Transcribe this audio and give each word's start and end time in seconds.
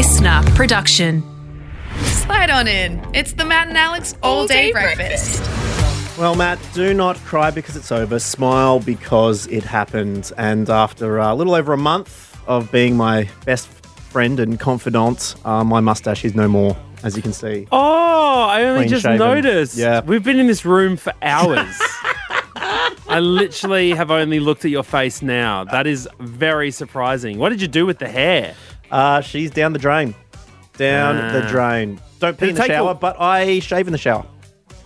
listener 0.00 0.42
production. 0.54 1.22
Slide 2.04 2.48
on 2.48 2.66
in. 2.66 3.06
It's 3.12 3.34
the 3.34 3.44
Matt 3.44 3.68
and 3.68 3.76
Alex 3.76 4.16
all, 4.22 4.46
day, 4.46 4.72
breakfast. 4.72 5.46
Well, 6.18 6.34
Matt, 6.34 6.58
do 6.72 6.94
not 6.94 7.18
cry 7.18 7.50
because 7.50 7.76
it's 7.76 7.92
over. 7.92 8.18
Smile 8.18 8.80
because 8.80 9.46
it 9.48 9.62
happened. 9.62 10.32
And 10.38 10.70
after 10.70 11.18
a 11.18 11.34
little 11.34 11.54
over 11.54 11.74
a 11.74 11.76
month 11.76 12.34
of 12.48 12.72
being 12.72 12.96
my 12.96 13.28
best 13.44 13.68
friend 13.68 14.40
and 14.40 14.58
confidant, 14.58 15.34
uh, 15.44 15.64
my 15.64 15.80
mustache 15.80 16.24
is 16.24 16.34
no 16.34 16.48
more, 16.48 16.74
as 17.02 17.14
you 17.14 17.20
can 17.20 17.34
see. 17.34 17.68
Oh, 17.70 18.44
I 18.48 18.62
only 18.62 18.88
just 18.88 19.02
shaven. 19.02 19.18
noticed. 19.18 19.76
Yeah. 19.76 20.00
We've 20.00 20.24
been 20.24 20.38
in 20.38 20.46
this 20.46 20.64
room 20.64 20.96
for 20.96 21.12
hours. 21.20 21.76
I 22.56 23.18
literally 23.20 23.90
have 23.90 24.10
only 24.10 24.40
looked 24.40 24.64
at 24.64 24.70
your 24.70 24.82
face 24.82 25.20
now. 25.20 25.64
That 25.64 25.86
is 25.86 26.08
very 26.20 26.70
surprising. 26.70 27.36
What 27.38 27.50
did 27.50 27.60
you 27.60 27.68
do 27.68 27.84
with 27.84 27.98
the 27.98 28.08
hair? 28.08 28.54
Uh, 28.90 29.20
she's 29.20 29.50
down 29.50 29.72
the 29.72 29.78
drain. 29.78 30.14
Down 30.76 31.16
Ah. 31.16 31.32
the 31.32 31.42
drain. 31.48 32.00
Don't 32.20 32.36
pee 32.38 32.46
Did 32.46 32.50
in 32.50 32.54
it 32.56 32.58
the 32.58 32.62
take 32.68 32.72
shower, 32.72 32.90
a- 32.90 32.94
but 32.94 33.20
I 33.20 33.58
shave 33.60 33.86
in 33.86 33.92
the 33.92 33.98
shower. 33.98 34.24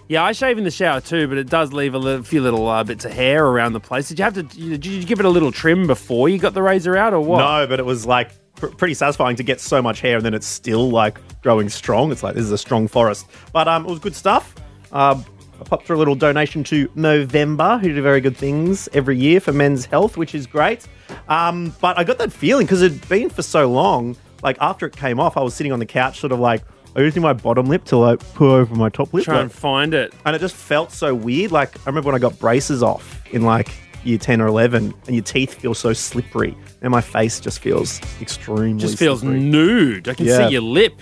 Yeah, 0.09 0.23
I 0.23 0.33
shave 0.33 0.59
in 0.59 0.65
the 0.65 0.71
shower 0.71 1.01
too, 1.01 1.27
but 1.29 1.39
it 1.39 1.49
does 1.49 1.73
leave 1.73 1.95
a 1.95 1.99
li- 1.99 2.23
few 2.23 2.43
little 2.43 2.69
uh, 2.69 2.85
bits 2.85 3.05
of 3.07 3.13
hair 3.13 3.47
around 3.47 3.73
the 3.73 3.81
place. 3.81 4.09
Did 4.09 4.19
you 4.19 4.25
have 4.25 4.35
to? 4.35 4.43
Did 4.43 4.85
you 4.85 5.03
give 5.05 5.19
it 5.19 5.25
a 5.25 5.31
little 5.31 5.51
trim 5.51 5.87
before 5.87 6.29
you 6.29 6.37
got 6.39 6.53
the 6.53 6.63
razor 6.63 6.97
out, 6.97 7.15
or 7.15 7.21
what? 7.21 7.39
No, 7.39 7.67
but 7.67 7.79
it 7.81 7.87
was 7.87 8.05
like 8.05 8.31
pr- 8.57 8.67
pretty 8.67 8.93
satisfying 8.95 9.37
to 9.37 9.43
get 9.43 9.61
so 9.61 9.81
much 9.81 10.01
hair 10.03 10.17
and 10.19 10.25
then 10.27 10.35
it's 10.35 10.47
still 10.47 10.91
like 10.91 11.19
growing 11.43 11.71
strong. 11.71 12.13
It's 12.13 12.23
like 12.23 12.35
this 12.35 12.45
is 12.45 12.53
a 12.53 12.59
strong 12.59 12.87
forest. 12.87 13.27
But 13.53 13.67
um, 13.67 13.87
it 13.87 13.89
was 13.91 13.99
good 13.99 14.15
stuff. 14.15 14.55
Um, 14.93 15.25
I 15.61 15.65
popped 15.65 15.87
through 15.87 15.97
a 15.97 15.99
little 15.99 16.15
donation 16.17 16.65
to 16.65 16.89
Movember, 16.89 17.81
who 17.81 17.95
do 17.95 18.03
very 18.03 18.21
good 18.21 18.37
things 18.37 18.89
every 18.93 19.17
year 19.19 19.41
for 19.41 19.53
men's 19.53 19.85
health, 19.87 20.17
which 20.17 20.35
is 20.35 20.47
great. 20.47 20.87
Um, 21.29 21.75
but 21.81 21.99
I 21.99 22.05
got 22.05 22.19
that 22.19 22.33
feeling 22.33 22.67
because 22.67 22.83
it'd 22.83 23.09
been 23.09 23.31
for 23.31 23.43
so 23.43 23.71
long. 23.71 24.17
Like 24.43 24.57
after 24.61 24.87
it 24.87 24.95
came 24.97 25.19
off, 25.21 25.37
I 25.37 25.43
was 25.43 25.55
sitting 25.55 25.73
on 25.73 25.79
the 25.79 25.87
couch, 25.87 26.21
sort 26.21 26.33
of 26.33 26.39
like 26.41 26.63
I 26.97 27.01
using 27.01 27.23
my 27.23 27.33
bottom 27.33 27.67
lip 27.67 27.85
to 27.87 27.97
like 27.97 28.21
pull 28.35 28.51
over 28.53 28.75
my 28.75 28.89
top 28.89 29.13
lip. 29.15 29.25
Try 29.25 29.35
like- 29.35 29.43
and 29.45 29.53
find 29.53 29.95
it. 29.95 30.13
and 30.27 30.35
it 30.37 30.39
just 30.41 30.55
felt 30.55 30.93
so 30.93 31.15
weird. 31.15 31.51
Like 31.53 31.77
I 31.79 31.83
remember 31.87 32.09
when 32.09 32.15
I 32.15 32.19
got 32.19 32.39
braces 32.39 32.83
off 32.83 33.23
in 33.33 33.43
like 33.43 33.69
year 34.05 34.19
ten 34.19 34.41
or 34.41 34.47
eleven, 34.49 34.93
and 35.07 35.15
your 35.17 35.25
teeth 35.25 35.55
feel 35.55 35.73
so 35.75 35.93
slippery, 35.93 36.57
and 36.83 36.91
my 36.91 37.01
face 37.01 37.41
just 37.41 37.61
feels 37.61 38.01
extremely. 38.21 38.81
Just 38.81 38.99
feels 38.99 39.21
slippery. 39.21 39.41
nude. 39.41 40.09
I 40.09 40.15
can 40.15 40.27
Yeah. 40.27 40.47
see 40.49 40.53
your 40.53 40.63
lip. 40.63 41.01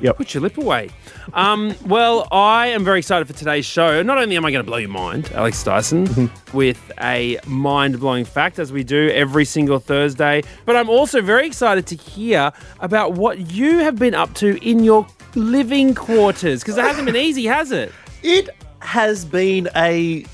Yep. 0.00 0.16
Put 0.18 0.34
your 0.34 0.42
lip 0.42 0.58
away. 0.58 0.90
Um, 1.32 1.74
well, 1.86 2.28
I 2.30 2.68
am 2.68 2.84
very 2.84 2.98
excited 2.98 3.26
for 3.26 3.32
today's 3.32 3.64
show. 3.64 4.02
Not 4.02 4.18
only 4.18 4.36
am 4.36 4.44
I 4.44 4.50
going 4.50 4.64
to 4.64 4.68
blow 4.70 4.76
your 4.78 4.90
mind, 4.90 5.30
Alex 5.34 5.62
Dyson, 5.64 6.06
Mm-hmm. 6.06 6.56
with 6.56 6.92
a 7.00 7.38
mind 7.46 7.98
blowing 7.98 8.24
fact, 8.24 8.58
as 8.58 8.72
we 8.72 8.84
do 8.84 9.10
every 9.10 9.44
single 9.44 9.78
Thursday, 9.78 10.42
but 10.66 10.76
I'm 10.76 10.88
also 10.90 11.22
very 11.22 11.46
excited 11.46 11.86
to 11.88 11.94
hear 11.96 12.52
about 12.80 13.14
what 13.14 13.52
you 13.52 13.78
have 13.78 13.96
been 13.96 14.14
up 14.14 14.34
to 14.34 14.58
in 14.66 14.84
your 14.84 15.06
living 15.34 15.94
quarters, 15.94 16.60
because 16.62 16.76
it 16.78 16.84
hasn't 16.84 17.06
been 17.06 17.16
easy, 17.16 17.44
has 17.46 17.72
it? 17.72 17.92
It 18.22 18.50
has 18.80 19.24
been 19.24 19.68
a 19.76 20.24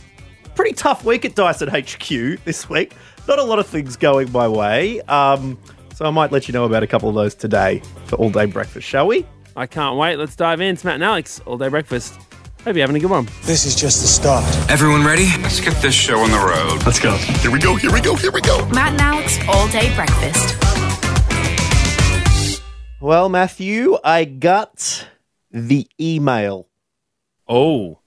pretty 0.55 0.73
tough 0.75 1.05
week 1.05 1.25
at 1.25 1.35
Dyson 1.35 1.69
HQ 1.69 2.45
this 2.45 2.69
week. 2.69 2.95
Not 3.29 3.39
a 3.39 3.43
lot 3.45 3.59
of 3.61 3.67
things 3.67 3.97
going 3.97 4.31
my 4.33 4.49
way. 4.49 5.01
Um, 5.03 5.57
so 5.95 6.05
I 6.05 6.11
might 6.11 6.33
let 6.33 6.49
you 6.49 6.53
know 6.53 6.65
about 6.65 6.83
a 6.83 6.87
couple 6.87 7.09
of 7.09 7.15
those 7.15 7.35
today 7.35 7.81
for 8.07 8.17
all 8.17 8.31
day 8.31 8.47
breakfast, 8.47 8.87
shall 8.89 9.07
we? 9.07 9.25
I 9.55 9.67
can't 9.67 9.97
wait. 9.99 10.17
Let's 10.17 10.37
dive 10.37 10.61
in. 10.61 10.75
It's 10.75 10.85
Matt 10.85 10.95
and 10.95 11.05
Alex, 11.05 11.41
all 11.47 11.59
day 11.59 11.69
breakfast. 11.69 12.15
Hope 12.65 12.77
you're 12.77 12.83
having 12.83 12.97
a 12.97 13.01
good 13.01 13.11
one. 13.11 13.27
This 13.43 13.67
is 13.67 13.75
just 13.75 14.01
the 14.01 14.09
start. 14.09 14.45
Everyone 14.71 15.05
ready? 15.05 15.27
Let's 15.43 15.61
get 15.61 15.75
this 15.83 15.95
show 15.95 16.21
on 16.21 16.31
the 16.31 16.39
road. 16.39 16.87
Let's 16.87 17.01
go. 17.01 17.17
Here 17.17 17.51
we 17.51 17.59
go. 17.59 17.75
Here 17.75 17.93
we 17.93 18.01
go. 18.01 18.15
Here 18.15 18.31
we 18.31 18.41
go. 18.41 18.67
Matt 18.69 18.93
and 18.93 19.01
Alex 19.01 19.39
all 19.49 19.69
day 19.69 19.95
breakfast. 19.95 20.57
Well, 23.01 23.29
Matthew, 23.29 23.99
I 24.05 24.25
got 24.25 25.09
the 25.51 25.89
email. 26.01 26.69
Oh. 27.49 27.99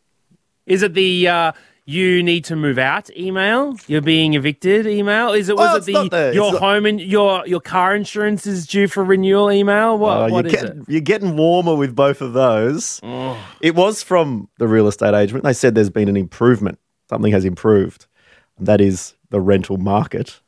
Is 0.66 0.84
it 0.84 0.94
the 0.94 1.28
uh, 1.28 1.52
you 1.88 2.24
need 2.24 2.44
to 2.46 2.56
move 2.56 2.78
out 2.80 3.10
email? 3.16 3.76
You're 3.88 4.02
being 4.02 4.34
evicted 4.34 4.88
email? 4.88 5.34
Is 5.34 5.50
it 5.50 5.56
was 5.56 5.88
it 5.88 5.94
the 5.94 6.10
the- 6.10 6.32
your 6.34 6.54
not- 6.54 6.62
home 6.62 6.86
and 6.86 7.00
your 7.00 7.46
your 7.48 7.62
car 7.62 7.96
insurance 7.96 8.48
is 8.48 8.66
due 8.66 8.88
for 8.88 9.04
renewal 9.04 9.52
email? 9.52 9.98
What 9.98 10.18
Oh, 10.18 10.34
what 10.34 10.46
you're, 10.46 10.56
is 10.56 10.62
getting, 10.64 10.82
it? 10.82 10.86
you're 10.90 11.02
getting 11.02 11.38
warmer 11.38 11.76
with 11.76 11.96
both 11.96 12.22
of 12.22 12.34
those. 12.34 13.00
It 13.62 13.76
was 13.76 14.02
from 14.02 14.50
the 14.58 14.68
real 14.68 14.88
estate 14.88 15.14
agent. 15.14 15.44
They 15.44 15.54
said 15.54 15.76
there's 15.76 15.90
been 15.92 16.10
an 16.10 16.18
improvement. 16.18 16.80
Something 17.10 17.32
has 17.32 17.46
improved. 17.46 18.08
And 18.58 18.66
that 18.68 18.82
is 18.82 19.14
the 19.30 19.40
rental 19.42 19.78
market. 19.78 20.42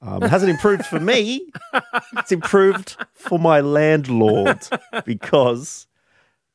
Um, 0.00 0.22
it 0.22 0.30
hasn't 0.30 0.50
improved 0.50 0.86
for 0.86 0.98
me. 1.00 1.50
It's 2.18 2.32
improved 2.32 2.96
for 3.14 3.38
my 3.38 3.60
landlord 3.60 4.58
because 5.04 5.86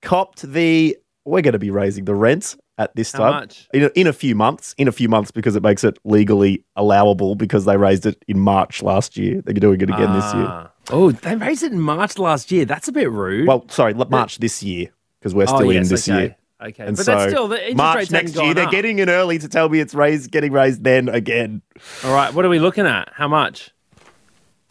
copped 0.01 0.41
the. 0.41 0.97
We're 1.25 1.41
going 1.41 1.53
to 1.53 1.59
be 1.59 1.69
raising 1.71 2.03
the 2.05 2.15
rent 2.15 2.55
at 2.77 2.95
this 2.95 3.11
How 3.11 3.19
time 3.19 3.31
much? 3.33 3.67
In, 3.73 3.83
a, 3.83 3.87
in 3.95 4.07
a 4.07 4.13
few 4.13 4.35
months. 4.35 4.73
In 4.77 4.87
a 4.87 4.91
few 4.91 5.07
months 5.09 5.31
because 5.31 5.55
it 5.55 5.63
makes 5.63 5.83
it 5.83 5.97
legally 6.03 6.63
allowable 6.75 7.35
because 7.35 7.65
they 7.65 7.77
raised 7.77 8.05
it 8.05 8.23
in 8.27 8.39
March 8.39 8.81
last 8.81 9.17
year. 9.17 9.41
They're 9.41 9.53
doing 9.53 9.81
it 9.81 9.89
again 9.89 10.13
this 10.13 10.33
year. 10.33 10.47
Ah. 10.47 10.71
Oh, 10.91 11.11
they 11.11 11.35
raised 11.35 11.63
it 11.63 11.71
in 11.71 11.79
March 11.79 12.17
last 12.17 12.51
year. 12.51 12.65
That's 12.65 12.87
a 12.87 12.91
bit 12.91 13.09
rude. 13.11 13.47
Well, 13.47 13.65
sorry, 13.69 13.93
March 13.93 14.39
this 14.39 14.61
year 14.63 14.87
because 15.19 15.33
we're 15.33 15.43
Oh, 15.43 15.55
still 15.57 15.69
in 15.69 15.87
this 15.87 16.09
okay. 16.09 16.19
year. 16.19 16.35
Okay, 16.61 16.85
And 16.85 16.95
but 16.95 17.05
so 17.05 17.11
that's 17.15 17.31
still 17.31 17.47
the 17.49 17.57
interest 17.57 17.77
March 17.77 17.97
rates 17.97 18.11
next 18.11 18.35
year. 18.35 18.45
gone 18.45 18.55
They're 18.55 18.69
getting 18.71 18.99
in 18.99 19.09
early 19.09 19.37
to 19.39 19.49
tell 19.49 19.67
me 19.67 19.79
it's 19.81 19.93
raised, 19.93 20.31
getting 20.31 20.53
raised 20.53 20.83
then 20.83 21.09
again. 21.09 21.61
All 22.05 22.13
right, 22.13 22.33
what 22.33 22.45
are 22.45 22.49
we 22.49 22.59
looking 22.59 22.85
at? 22.85 23.09
How 23.13 23.27
much? 23.27 23.71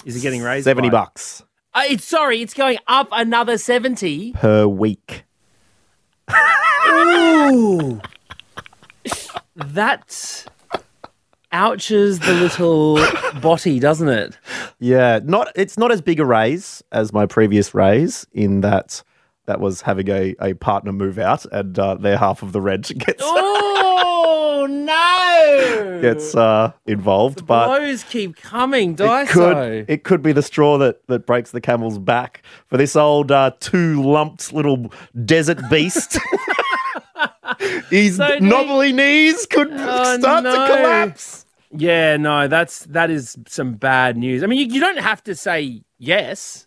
Is 0.07 0.17
it 0.17 0.21
getting 0.23 0.43
raised? 0.43 0.65
Seventy 0.65 0.89
by? 0.89 0.99
bucks 1.05 1.43
Uh, 1.75 1.83
it's 1.89 2.05
sorry, 2.05 2.41
it's 2.43 2.55
going 2.55 2.79
up 2.89 3.09
another 3.13 3.59
seventy. 3.59 4.33
per 4.33 4.67
week. 4.67 5.25
Ooh. 6.89 8.01
that 9.57 10.47
ouches 11.53 12.19
the 12.21 12.35
little 12.35 12.99
body, 13.41 13.79
doesn't 13.79 14.09
it? 14.09 14.39
Yeah, 14.79 15.21
not 15.23 15.49
it's 15.55 15.77
not 15.79 15.93
as 15.93 16.01
big 16.01 16.21
a 16.21 16.25
raise 16.25 16.83
as 16.93 17.13
my 17.13 17.27
previous 17.27 17.75
raise 17.75 18.27
in 18.33 18.63
that 18.63 19.03
that 19.47 19.61
was 19.61 19.83
having 19.83 20.09
a, 20.09 20.35
a 20.41 20.55
partner 20.55 20.93
move 20.93 21.19
out 21.19 21.45
and 21.47 21.79
uh, 21.79 21.97
their 21.97 22.17
half 22.17 22.43
of 22.43 22.53
the 22.53 22.61
rent 22.61 22.97
gets 22.99 23.23
Oh! 23.25 23.52
Gets 26.01 26.35
uh, 26.35 26.73
involved. 26.87 27.47
But 27.47 27.67
blows 27.67 28.05
keep 28.05 28.37
coming, 28.37 28.97
it 28.99 29.29
could 29.29 29.87
it 29.89 30.05
could 30.05 30.23
be 30.23 30.33
the 30.33 30.43
straw 30.43 30.79
that, 30.79 31.07
that 31.09 31.27
breaks 31.27 31.51
the 31.51 31.61
camel's 31.61 31.99
back 31.99 32.43
for 32.67 32.77
this 32.77 32.97
old 32.97 33.31
uh, 33.33 33.53
two 33.61 34.03
lumped 34.03 34.53
little 34.53 34.93
desert 35.25 35.59
beast. 35.71 36.19
His 37.91 38.17
So 38.17 38.39
knobbly 38.41 38.93
knees 38.93 39.47
could 39.47 39.69
Oh, 39.73 40.19
start 40.19 40.45
no. 40.45 40.51
to 40.51 40.67
collapse. 40.75 41.47
Yeah, 41.71 42.17
no, 42.17 42.49
that's 42.49 42.81
that 42.87 43.11
is 43.11 43.37
some 43.49 43.75
bad 43.75 44.17
news. 44.17 44.43
I 44.43 44.47
mean, 44.47 44.59
you, 44.59 44.75
you 44.75 44.81
don't 44.81 44.99
have 44.99 45.23
to 45.25 45.35
say 45.35 45.83
yes. 45.99 46.67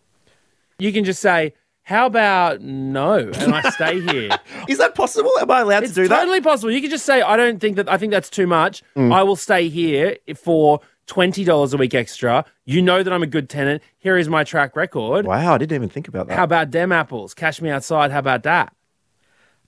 You 0.79 0.91
can 0.91 1.03
just 1.06 1.22
say, 1.22 1.53
"How 1.85 2.06
about 2.06 2.62
no?" 2.62 3.31
and 3.34 3.56
I 3.56 3.69
stay 3.72 4.01
here. 4.01 4.38
Is 4.68 4.78
that 4.78 4.94
possible? 4.94 5.31
Am 5.40 5.50
I 5.50 5.62
allowed 5.62 5.84
It's 5.84 5.94
to 5.94 6.03
do 6.03 6.07
that? 6.07 6.13
It's 6.13 6.22
totally 6.22 6.41
possible. 6.41 6.72
You 6.72 6.81
can 6.81 6.90
just 6.91 7.06
say, 7.06 7.22
I 7.22 7.35
don't 7.38 7.59
think 7.59 7.78
that, 7.78 7.90
I 7.90 7.97
think 7.97 8.12
that's 8.12 8.29
too 8.29 8.46
much. 8.46 8.84
Mm. 8.96 9.12
I 9.13 9.23
will 9.23 9.35
stay 9.35 9.69
here 9.69 10.18
for 10.35 10.81
$20 11.07 11.73
a 11.73 11.78
week 11.78 11.94
extra. 11.96 12.44
You 12.66 12.81
know 12.81 13.01
that 13.03 13.12
I'm 13.13 13.23
a 13.23 13.28
good 13.28 13.50
tenant. 13.50 13.81
Here 13.97 14.18
is 14.18 14.28
my 14.28 14.44
track 14.44 14.75
record. 14.75 15.25
Wow, 15.25 15.53
I 15.53 15.57
didn't 15.57 15.75
even 15.75 15.90
think 15.90 16.07
about 16.07 16.28
that. 16.28 16.35
How 16.38 16.44
about 16.44 16.72
dem 16.72 16.91
apples? 16.91 17.34
Cash 17.34 17.62
me 17.62 17.69
outside. 17.69 18.12
How 18.12 18.19
about 18.19 18.44
that? 18.44 18.73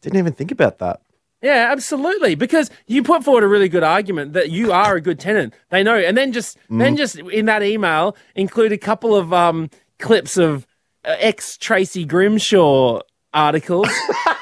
didn't 0.02 0.20
even 0.20 0.34
think 0.34 0.52
about 0.52 0.78
that. 0.78 1.02
Yeah, 1.42 1.70
absolutely. 1.72 2.36
Because 2.36 2.70
you 2.88 3.04
put 3.04 3.24
forward 3.24 3.44
a 3.44 3.48
really 3.48 3.70
good 3.70 3.84
argument 3.84 4.34
that 4.34 4.50
you 4.52 4.72
are 4.72 4.96
a 4.96 5.02
good 5.02 5.20
tenant. 5.20 5.54
They 5.70 5.84
know, 5.84 5.96
and 5.96 6.16
then 6.18 6.32
just 6.34 6.58
then 6.70 6.96
Mm. 6.96 6.98
just 6.98 7.16
in 7.18 7.46
that 7.46 7.62
email 7.64 8.16
include 8.36 8.72
a 8.72 8.78
couple 8.78 9.16
of 9.16 9.32
um, 9.34 9.70
clips 10.00 10.38
of 10.38 10.66
Uh, 11.08 11.16
ex 11.20 11.58
Tracy 11.58 12.06
Grimshaw 12.06 13.00
articles 13.34 13.90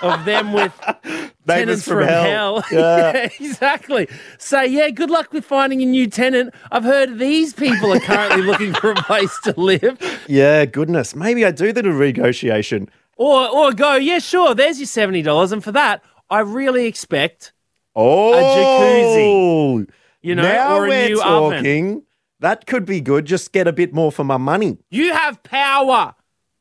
of 0.02 0.26
them 0.26 0.54
with 0.54 0.74
tenants 1.48 1.84
from 1.84 2.00
from, 2.00 2.08
hell. 2.08 2.62
hell. 2.62 2.64
Yeah. 2.72 3.12
Yeah, 3.16 3.30
exactly. 3.40 4.08
Say, 4.40 4.68
yeah, 4.68 4.90
good 4.90 5.10
luck 5.10 5.32
with 5.34 5.46
finding 5.46 5.82
a 5.82 5.86
new 5.86 6.08
tenant. 6.08 6.54
I've 6.72 6.84
heard 6.84 7.20
these 7.20 7.54
people 7.54 7.92
are 7.94 8.00
currently 8.00 8.42
looking 8.50 8.74
for 8.74 8.92
a 8.92 8.96
place 8.96 9.38
to 9.44 9.54
live. 9.60 10.00
Yeah, 10.28 10.66
goodness. 10.66 11.16
Maybe 11.16 11.46
I 11.46 11.52
do 11.52 11.72
the 11.72 11.84
negotiation. 11.84 12.90
Or 13.18 13.48
or 13.50 13.72
go, 13.74 13.96
yeah, 13.96 14.20
sure, 14.20 14.54
there's 14.56 14.80
your 14.80 14.88
seventy 14.88 15.22
dollars, 15.22 15.52
and 15.52 15.64
for 15.64 15.72
that, 15.72 16.04
I 16.30 16.40
really 16.40 16.86
expect 16.86 17.54
Oh, 17.96 18.34
jacuzzi, 18.34 19.90
you 20.22 20.36
know, 20.36 20.42
now 20.44 20.76
or 20.78 20.86
a 20.86 20.90
we're 20.90 21.08
new 21.10 21.22
oven. 21.22 21.58
talking. 21.58 22.04
That 22.42 22.66
could 22.66 22.86
be 22.86 23.00
good. 23.02 23.26
Just 23.26 23.54
get 23.54 23.68
a 23.68 23.74
bit 23.74 23.94
more 23.94 24.12
for 24.12 24.24
my 24.26 24.38
money. 24.38 24.78
You 24.90 25.14
have 25.14 25.42
power, 25.44 26.14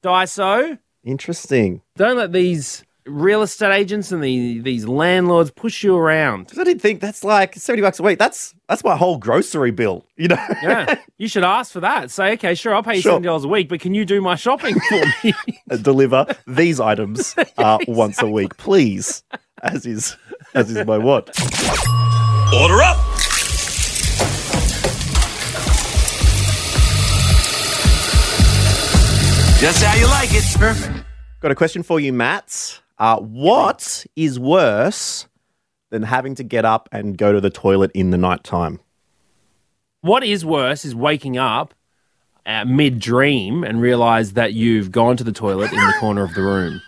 Daiso. 0.04 0.78
Interesting. 1.02 1.80
Don't 1.96 2.16
let 2.16 2.32
these 2.32 2.84
real 3.06 3.42
estate 3.42 3.74
agents 3.74 4.10
and 4.12 4.24
the, 4.24 4.60
these 4.60 4.86
landlords 4.88 5.50
push 5.50 5.84
you 5.84 5.94
around. 5.94 6.48
'Cause 6.48 6.58
I 6.58 6.64
didn't 6.64 6.80
think 6.80 7.00
that's 7.00 7.22
like 7.24 7.54
seventy 7.56 7.82
bucks 7.82 7.98
a 7.98 8.02
week. 8.02 8.18
That's 8.18 8.54
that's 8.68 8.82
my 8.84 8.96
whole 8.96 9.18
grocery 9.18 9.70
bill. 9.70 10.06
You 10.16 10.28
know. 10.28 10.46
Yeah, 10.62 10.94
you 11.18 11.28
should 11.28 11.44
ask 11.44 11.72
for 11.72 11.80
that. 11.80 12.10
Say, 12.10 12.32
okay, 12.34 12.54
sure, 12.54 12.74
I'll 12.74 12.82
pay 12.82 12.96
you 12.96 13.02
Sure. 13.02 13.12
seventy 13.12 13.26
dollars 13.26 13.44
a 13.44 13.48
week, 13.48 13.68
but 13.68 13.80
can 13.80 13.92
you 13.94 14.04
do 14.04 14.20
my 14.22 14.34
shopping 14.36 14.76
for 14.88 15.02
me? 15.22 15.34
deliver 15.82 16.26
these 16.46 16.80
items 16.80 17.34
uh, 17.58 17.78
once 17.88 18.22
a 18.22 18.26
week, 18.28 18.56
please. 18.56 19.22
As 19.62 19.84
is 19.86 20.16
as 20.54 20.70
is 20.70 20.86
my 20.86 20.96
what. 20.98 21.28
Order 22.54 22.82
up. 22.82 22.98
Just 29.64 29.82
how 29.82 29.96
you 29.98 30.06
like 30.08 30.28
it. 30.34 30.44
Perfect. 30.58 31.06
Got 31.40 31.50
a 31.50 31.54
question 31.54 31.82
for 31.82 31.98
you, 31.98 32.12
Matt. 32.12 32.82
Uh, 32.98 33.18
what 33.18 34.04
is 34.14 34.38
worse 34.38 35.26
than 35.88 36.02
having 36.02 36.34
to 36.34 36.44
get 36.44 36.66
up 36.66 36.86
and 36.92 37.16
go 37.16 37.32
to 37.32 37.40
the 37.40 37.48
toilet 37.48 37.90
in 37.94 38.10
the 38.10 38.18
night 38.18 38.44
time? 38.44 38.80
what 40.02 40.22
is 40.22 40.44
worse 40.44 40.84
is 40.84 40.94
waking 40.94 41.38
up 41.38 41.72
uh, 42.44 42.62
mid 42.66 42.98
dream 42.98 43.64
and 43.64 43.80
realize 43.80 44.34
that 44.34 44.52
you've 44.52 44.92
gone 44.92 45.16
to 45.16 45.24
the 45.24 45.32
toilet 45.32 45.72
in 45.72 45.78
the 45.78 45.94
corner 45.98 46.22
of 46.22 46.34
the 46.34 46.42
room. 46.42 46.82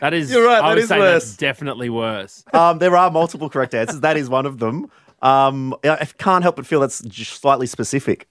That 0.00 0.12
is, 0.12 0.32
You're 0.32 0.44
right, 0.44 0.58
I 0.58 0.70
that 0.70 0.74
would 0.74 0.78
is 0.78 0.88
say 0.88 0.98
worse. 0.98 1.22
that's 1.24 1.36
definitely 1.36 1.88
worse. 1.88 2.42
Um, 2.52 2.80
there 2.80 2.96
are 2.96 3.12
multiple 3.12 3.48
correct 3.48 3.74
answers. 3.74 4.00
That 4.00 4.16
is 4.16 4.28
one 4.28 4.44
of 4.44 4.58
them. 4.58 4.90
Um, 5.22 5.72
I 5.84 5.90
I 5.90 6.04
can't 6.18 6.42
help 6.42 6.56
but 6.56 6.66
feel 6.66 6.80
that's 6.80 7.00
just 7.02 7.40
slightly 7.40 7.68
specific. 7.68 8.26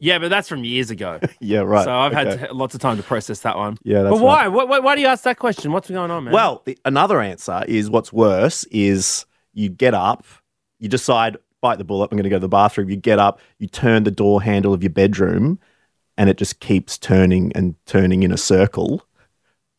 Yeah, 0.00 0.18
but 0.18 0.28
that's 0.28 0.48
from 0.48 0.64
years 0.64 0.90
ago. 0.90 1.20
Yeah, 1.40 1.60
right. 1.60 1.84
So 1.84 1.92
I've 1.92 2.12
okay. 2.12 2.38
had 2.38 2.48
t- 2.48 2.54
lots 2.54 2.74
of 2.74 2.80
time 2.80 2.96
to 2.96 3.02
process 3.02 3.40
that 3.40 3.56
one. 3.56 3.78
Yeah, 3.82 4.02
that's 4.02 4.16
but 4.16 4.24
why? 4.24 4.48
Why, 4.48 4.64
why? 4.64 4.78
why 4.80 4.94
do 4.94 5.00
you 5.00 5.06
ask 5.06 5.24
that 5.24 5.38
question? 5.38 5.72
What's 5.72 5.88
going 5.88 6.10
on, 6.10 6.24
man? 6.24 6.32
Well, 6.32 6.62
the, 6.64 6.76
another 6.84 7.20
answer 7.20 7.64
is 7.66 7.88
what's 7.88 8.12
worse 8.12 8.64
is 8.64 9.24
you 9.54 9.68
get 9.68 9.94
up, 9.94 10.24
you 10.78 10.88
decide, 10.88 11.36
bite 11.60 11.78
the 11.78 11.84
bullet, 11.84 12.08
I'm 12.10 12.16
going 12.16 12.24
to 12.24 12.30
go 12.30 12.36
to 12.36 12.40
the 12.40 12.48
bathroom. 12.48 12.90
You 12.90 12.96
get 12.96 13.18
up, 13.18 13.40
you 13.58 13.66
turn 13.66 14.04
the 14.04 14.10
door 14.10 14.42
handle 14.42 14.74
of 14.74 14.82
your 14.82 14.90
bedroom, 14.90 15.58
and 16.16 16.28
it 16.28 16.36
just 16.36 16.60
keeps 16.60 16.98
turning 16.98 17.52
and 17.54 17.74
turning 17.86 18.22
in 18.22 18.32
a 18.32 18.36
circle 18.36 19.02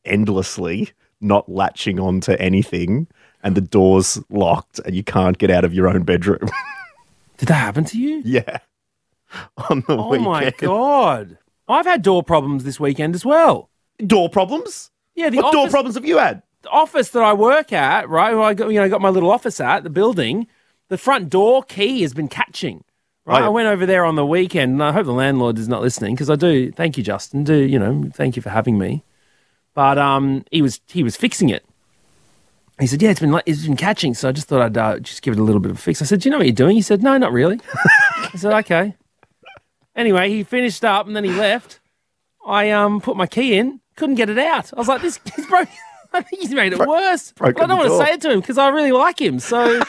endlessly, 0.06 0.92
not 1.22 1.50
latching 1.50 2.00
onto 2.00 2.34
anything, 2.34 3.08
and 3.44 3.56
the 3.56 3.62
door's 3.62 4.22
locked 4.30 4.80
and 4.80 4.96
you 4.96 5.04
can't 5.04 5.38
get 5.38 5.52
out 5.52 5.66
of 5.66 5.74
your 5.74 5.88
own 5.88 6.04
bedroom. 6.04 6.50
did 7.38 7.50
that 7.50 7.56
happen 7.56 7.84
to 7.86 7.98
you? 7.98 8.22
yeah. 8.26 8.60
On 9.70 9.82
the 9.88 9.98
Oh 9.98 10.10
weekend. 10.10 10.26
my 10.26 10.52
god! 10.58 11.38
I've 11.68 11.86
had 11.86 12.02
door 12.02 12.24
problems 12.24 12.64
this 12.64 12.80
weekend 12.80 13.16
as 13.16 13.24
well. 13.26 13.70
Door 14.06 14.30
problems? 14.30 14.92
Yeah, 15.16 15.30
the 15.30 15.38
What 15.38 15.52
door 15.54 15.68
problems 15.70 15.96
have 15.96 16.06
you 16.06 16.18
had? 16.18 16.42
the 16.62 16.70
office 16.70 17.10
that 17.12 17.24
I 17.24 17.32
work 17.34 17.72
at, 17.72 18.10
right? 18.10 18.34
Where 18.34 18.44
I 18.44 18.54
got, 18.54 18.68
you 18.70 18.80
know, 18.82 18.90
got 18.90 19.00
my 19.02 19.08
little 19.10 19.32
office 19.32 19.62
at 19.62 19.84
the 19.84 19.90
building. 19.90 20.46
The 20.90 20.98
front 20.98 21.30
door 21.30 21.64
key 21.64 22.02
has 22.02 22.14
been 22.14 22.28
catching. 22.28 22.84
Right, 23.26 23.38
Oh, 23.38 23.40
yeah. 23.42 23.46
I 23.46 23.50
went 23.50 23.68
over 23.68 23.86
there 23.86 24.04
on 24.04 24.16
the 24.16 24.26
weekend, 24.26 24.74
and 24.74 24.84
I 24.84 24.92
hope 24.92 25.06
the 25.06 25.14
landlord 25.14 25.58
is 25.58 25.68
not 25.70 25.82
listening 25.82 26.16
because 26.16 26.30
I 26.30 26.36
do. 26.36 26.72
Thank 26.72 26.98
you, 26.98 27.04
Justin. 27.04 27.44
Do 27.46 27.54
you 27.56 27.78
know? 27.80 28.10
Thank 28.14 28.36
you 28.36 28.42
for 28.42 28.50
having 28.50 28.78
me. 28.78 29.04
But 29.76 29.98
um, 29.98 30.44
he 30.52 30.62
was 30.62 30.82
he 30.88 31.04
was 31.04 31.16
fixing 31.16 31.48
it. 31.50 31.64
He 32.80 32.88
said, 32.88 33.02
"Yeah, 33.02 33.12
it's 33.12 33.20
been 33.20 33.40
it's 33.46 33.66
been 33.66 33.78
catching." 33.78 34.14
So 34.14 34.30
I 34.30 34.32
just 34.32 34.48
thought 34.48 34.62
I'd 34.62 34.78
uh, 34.78 35.00
just 35.00 35.22
give 35.22 35.34
it 35.34 35.40
a 35.40 35.44
little 35.44 35.62
bit 35.62 35.70
of 35.72 35.78
a 35.78 35.82
fix. 35.82 36.02
I 36.02 36.06
said, 36.06 36.22
"Do 36.22 36.28
you 36.28 36.32
know 36.32 36.38
what 36.40 36.48
you're 36.48 36.56
doing?" 36.56 36.76
He 36.76 36.82
said, 36.82 37.04
"No, 37.04 37.18
not 37.18 37.32
really." 37.32 37.60
I 38.18 38.32
said, 38.36 38.52
"Okay." 38.66 38.96
Anyway, 40.00 40.30
he 40.30 40.44
finished 40.44 40.86
up 40.86 41.08
and 41.08 41.16
then 41.16 41.24
he 41.26 41.32
left. 41.32 41.80
I 42.46 42.70
um 42.72 43.02
put 43.02 43.18
my 43.18 43.28
key 43.28 43.58
in, 43.58 43.82
couldn't 43.98 44.16
get 44.16 44.30
it 44.30 44.38
out. 44.40 44.72
I 44.74 44.78
was 44.78 44.88
like, 44.88 45.02
"This 45.02 45.20
he's 45.36 45.46
broke." 45.48 45.68
I 46.14 46.22
think 46.22 46.42
he's 46.42 46.54
made 46.54 46.74
it 46.74 46.80
worse. 46.80 47.34
But 47.38 47.62
I 47.62 47.68
don't 47.68 47.78
want 47.78 47.90
to 47.92 47.98
say 48.06 48.14
it 48.14 48.22
to 48.22 48.32
him 48.32 48.40
because 48.40 48.58
I 48.58 48.70
really 48.70 48.92
like 48.92 49.20
him. 49.22 49.40
So 49.40 49.60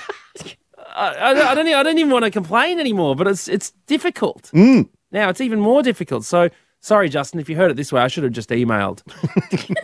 I, 0.94 1.30
I, 1.30 1.34
don't- 1.34 1.46
I 1.46 1.54
don't. 1.54 1.68
I 1.68 1.82
don't 1.82 1.98
even 1.98 2.10
want 2.12 2.24
to 2.26 2.30
complain 2.30 2.78
anymore. 2.80 3.14
But 3.16 3.28
it's 3.28 3.48
it's 3.48 3.70
difficult 3.86 4.50
Mm. 4.52 4.88
now. 5.12 5.28
It's 5.30 5.40
even 5.40 5.60
more 5.60 5.82
difficult. 5.82 6.24
So 6.24 6.50
sorry, 6.80 7.08
Justin, 7.08 7.40
if 7.40 7.48
you 7.48 7.56
heard 7.56 7.70
it 7.70 7.76
this 7.76 7.92
way, 7.92 8.02
I 8.02 8.08
should 8.08 8.24
have 8.24 8.32
just 8.32 8.50
emailed. 8.50 9.02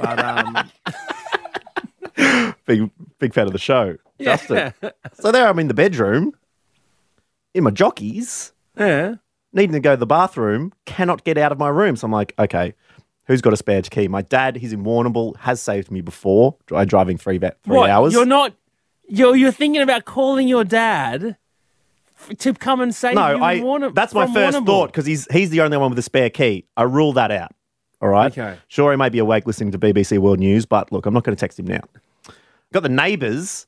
but 0.00 0.18
um, 0.18 0.70
Big, 2.66 2.90
big 3.20 3.32
fan 3.32 3.46
of 3.46 3.52
the 3.52 3.58
show. 3.58 3.96
yeah, 4.18 4.36
Justin. 4.36 4.72
So 5.14 5.30
there 5.30 5.46
I'm 5.46 5.58
in 5.60 5.68
the 5.68 5.74
bedroom, 5.74 6.32
in 7.54 7.62
my 7.64 7.70
jockeys, 7.70 8.52
yeah. 8.76 9.16
Needing 9.56 9.72
to 9.72 9.80
go 9.80 9.92
to 9.94 9.96
the 9.96 10.06
bathroom, 10.06 10.72
cannot 10.84 11.24
get 11.24 11.36
out 11.38 11.50
of 11.50 11.58
my 11.58 11.68
room. 11.68 11.96
So 11.96 12.04
I'm 12.04 12.12
like, 12.12 12.34
okay, 12.38 12.74
who's 13.26 13.40
got 13.40 13.52
a 13.52 13.56
spare 13.56 13.82
key? 13.82 14.06
My 14.06 14.22
dad, 14.22 14.56
he's 14.56 14.72
in 14.72 14.84
Warrnambool, 14.84 15.36
has 15.38 15.60
saved 15.60 15.90
me 15.90 16.00
before, 16.02 16.56
dri- 16.66 16.84
driving 16.84 17.16
three, 17.18 17.38
three 17.38 17.50
What? 17.64 17.90
hours. 17.90 18.12
You're 18.12 18.26
not. 18.26 18.52
You're 19.08 19.36
you're 19.36 19.52
thinking 19.52 19.82
about 19.82 20.04
calling 20.04 20.48
your 20.48 20.64
dad 20.64 21.36
to 22.38 22.54
come 22.54 22.80
and 22.80 22.94
save 22.94 23.14
no, 23.14 23.36
you. 23.36 23.42
I, 23.42 23.60
Warner- 23.60 23.90
that's 23.90 24.12
my 24.14 24.26
first 24.32 24.56
Warrnambool. 24.58 24.66
thought 24.66 24.86
because 24.88 25.06
he's, 25.06 25.26
he's 25.32 25.50
the 25.50 25.60
only 25.60 25.76
one 25.76 25.90
with 25.90 25.98
a 25.98 26.02
spare 26.02 26.28
key. 26.30 26.64
I 26.76 26.82
rule 26.82 27.12
that 27.14 27.30
out. 27.30 27.52
All 28.02 28.08
right. 28.08 28.30
Okay. 28.36 28.58
Sure, 28.68 28.90
he 28.90 28.96
may 28.96 29.08
be 29.08 29.18
awake 29.20 29.46
listening 29.46 29.70
to 29.72 29.78
BBC 29.78 30.18
World 30.18 30.38
News, 30.40 30.66
but 30.66 30.90
look, 30.92 31.06
I'm 31.06 31.14
not 31.14 31.24
going 31.24 31.36
to 31.36 31.40
text 31.40 31.58
him 31.58 31.66
now. 31.66 31.80
Got 32.72 32.82
the 32.82 32.88
neighbours, 32.88 33.66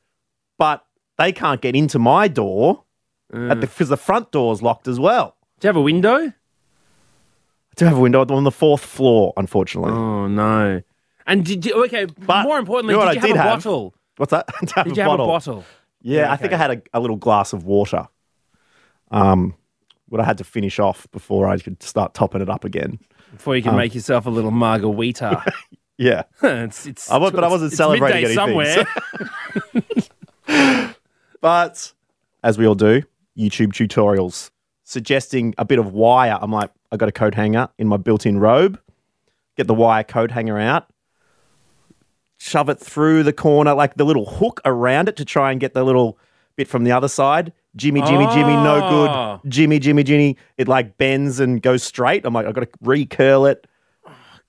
but 0.58 0.84
they 1.18 1.30
can't 1.32 1.60
get 1.60 1.74
into 1.76 1.98
my 1.98 2.28
door 2.28 2.84
Mm. 3.32 3.60
because 3.60 3.90
the, 3.90 3.96
front 3.98 4.32
door's 4.32 4.62
locked 4.62 4.88
as 4.88 4.98
well. 4.98 5.36
Do 5.60 5.66
you 5.66 5.68
have 5.68 5.76
a 5.76 5.80
window? 5.82 6.16
I 6.16 6.32
do 7.76 7.84
have 7.84 7.96
a 7.96 8.00
window 8.00 8.24
on 8.28 8.44
the 8.44 8.50
fourth 8.50 8.84
floor, 8.84 9.32
unfortunately. 9.36 9.92
Oh 9.92 10.26
no. 10.28 10.82
And 11.26 11.44
did 11.44 11.64
you? 11.66 11.84
Okay. 11.84 12.06
But 12.06 12.44
more 12.44 12.58
importantly, 12.58 12.94
you 12.94 13.00
know 13.00 13.06
did 13.06 13.10
I 13.10 13.12
you 13.14 13.20
have 13.20 13.28
did 13.28 13.36
a 13.36 13.42
have? 13.42 13.56
bottle? 13.64 13.94
What's 14.16 14.30
that? 14.32 14.48
Did 14.84 14.96
you 14.96 15.02
have 15.04 15.12
a 15.12 15.16
bottle? 15.18 15.64
Yeah, 16.02 16.22
Yeah, 16.22 16.32
I 16.32 16.36
think. 16.36 16.52
I 16.52 16.56
had 16.56 16.70
a, 16.72 16.82
a 16.94 16.98
little 16.98 17.14
glass 17.16 17.52
of 17.52 17.62
water. 17.64 18.08
Um, 19.12 19.54
what 20.08 20.20
I 20.20 20.24
had 20.24 20.38
to 20.38 20.44
finish 20.44 20.80
off 20.80 21.06
before 21.12 21.46
I 21.46 21.56
could 21.58 21.80
start 21.84 22.14
topping 22.14 22.40
it 22.40 22.48
up 22.50 22.64
again. 22.64 22.98
Before 23.32 23.54
you 23.54 23.62
can 23.62 23.76
make 23.76 23.94
yourself 23.94 24.26
a 24.26 24.30
little 24.30 24.50
margarita. 24.50 25.44
Yeah. 26.00 26.22
it's, 26.42 26.86
it's, 26.86 27.10
I 27.10 27.16
was- 27.18 27.32
but 27.32 27.42
I 27.42 27.48
wasn't 27.48 27.72
celebrating 27.72 28.24
anything, 28.24 28.36
somewhere. 28.36 28.86
But 31.40 31.92
as 32.42 32.56
we 32.58 32.66
all 32.66 32.74
do, 32.76 33.02
YouTube 33.36 33.72
tutorials 33.72 34.50
suggesting 34.88 35.54
a 35.58 35.64
bit 35.66 35.78
of 35.78 35.92
wire. 35.92 36.38
I'm 36.40 36.50
like, 36.50 36.70
I 36.90 36.96
got 36.96 37.10
a 37.10 37.12
coat 37.12 37.34
hanger 37.34 37.68
in 37.78 37.86
my 37.88 37.98
built-in 37.98 38.38
robe. 38.38 38.80
Get 39.56 39.66
the 39.66 39.74
wire 39.74 40.02
coat 40.02 40.30
hanger 40.30 40.58
out. 40.58 40.88
Shove 42.38 42.68
it 42.70 42.78
through 42.78 43.24
the 43.24 43.32
corner, 43.32 43.74
like 43.74 43.94
the 43.96 44.04
little 44.04 44.24
hook 44.24 44.60
around 44.64 45.08
it 45.08 45.16
to 45.16 45.24
try 45.24 45.50
and 45.50 45.60
get 45.60 45.74
the 45.74 45.84
little 45.84 46.18
bit 46.56 46.68
from 46.68 46.84
the 46.84 46.92
other 46.92 47.08
side. 47.08 47.52
Jimmy, 47.76 48.00
Jimmy, 48.00 48.26
Jimmy, 48.32 48.54
no 48.54 48.80
Oh. 48.82 49.40
good. 49.42 49.50
Jimmy, 49.50 49.78
Jimmy, 49.78 50.02
Jimmy. 50.04 50.36
It 50.56 50.68
like 50.68 50.96
bends 50.96 51.38
and 51.38 51.60
goes 51.60 51.82
straight. 51.82 52.24
I'm 52.24 52.32
like, 52.32 52.46
I've 52.46 52.54
got 52.54 52.62
to 52.62 52.78
recurl 52.82 53.50
it. 53.50 53.66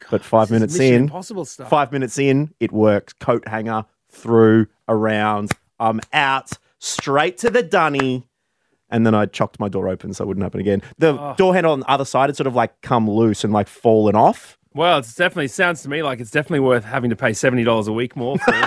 but 0.10 0.24
five 0.24 0.50
minutes 0.50 0.80
in, 0.80 1.04
Impossible 1.04 1.44
stuff. 1.46 1.70
Five 1.70 1.92
minutes 1.92 2.18
in, 2.18 2.54
it 2.62 2.72
works. 2.72 3.12
Coat 3.14 3.46
hanger 3.48 3.84
through, 4.10 4.68
around. 4.88 5.52
I'm 5.80 6.00
out, 6.14 6.52
straight 6.80 7.38
to 7.40 7.50
the 7.50 7.62
dunny. 7.64 8.26
And 8.90 9.06
then 9.06 9.14
I 9.16 9.26
chocked 9.28 9.60
my 9.60 9.70
door 9.70 9.88
open 9.88 10.14
so 10.14 10.24
it 10.24 10.28
wouldn't 10.28 10.44
happen 10.44 10.60
again. 10.60 10.82
The 10.98 11.10
Oh. 11.20 11.36
door 11.38 11.54
handle 11.54 11.74
on 11.74 11.82
the 11.82 11.90
other 11.90 12.06
side 12.06 12.30
had 12.30 12.36
sort 12.38 12.48
of 12.48 12.56
like 12.56 12.82
come 12.82 13.10
loose 13.10 13.44
and 13.44 13.54
like 13.54 13.68
fallen 13.68 14.16
off. 14.16 14.58
Well, 14.74 15.00
it's 15.00 15.16
definitely 15.16 15.48
sounds 15.50 15.82
to 15.84 15.90
me 15.90 16.04
like 16.04 16.20
it's 16.20 16.32
definitely 16.32 16.60
worth 16.62 16.84
having 16.86 17.10
to 17.10 17.16
pay 17.16 17.34
seventy 17.34 17.64
dollars 17.64 17.88
a 17.88 17.94
week 17.94 18.16
more 18.16 18.38
for. 18.38 18.54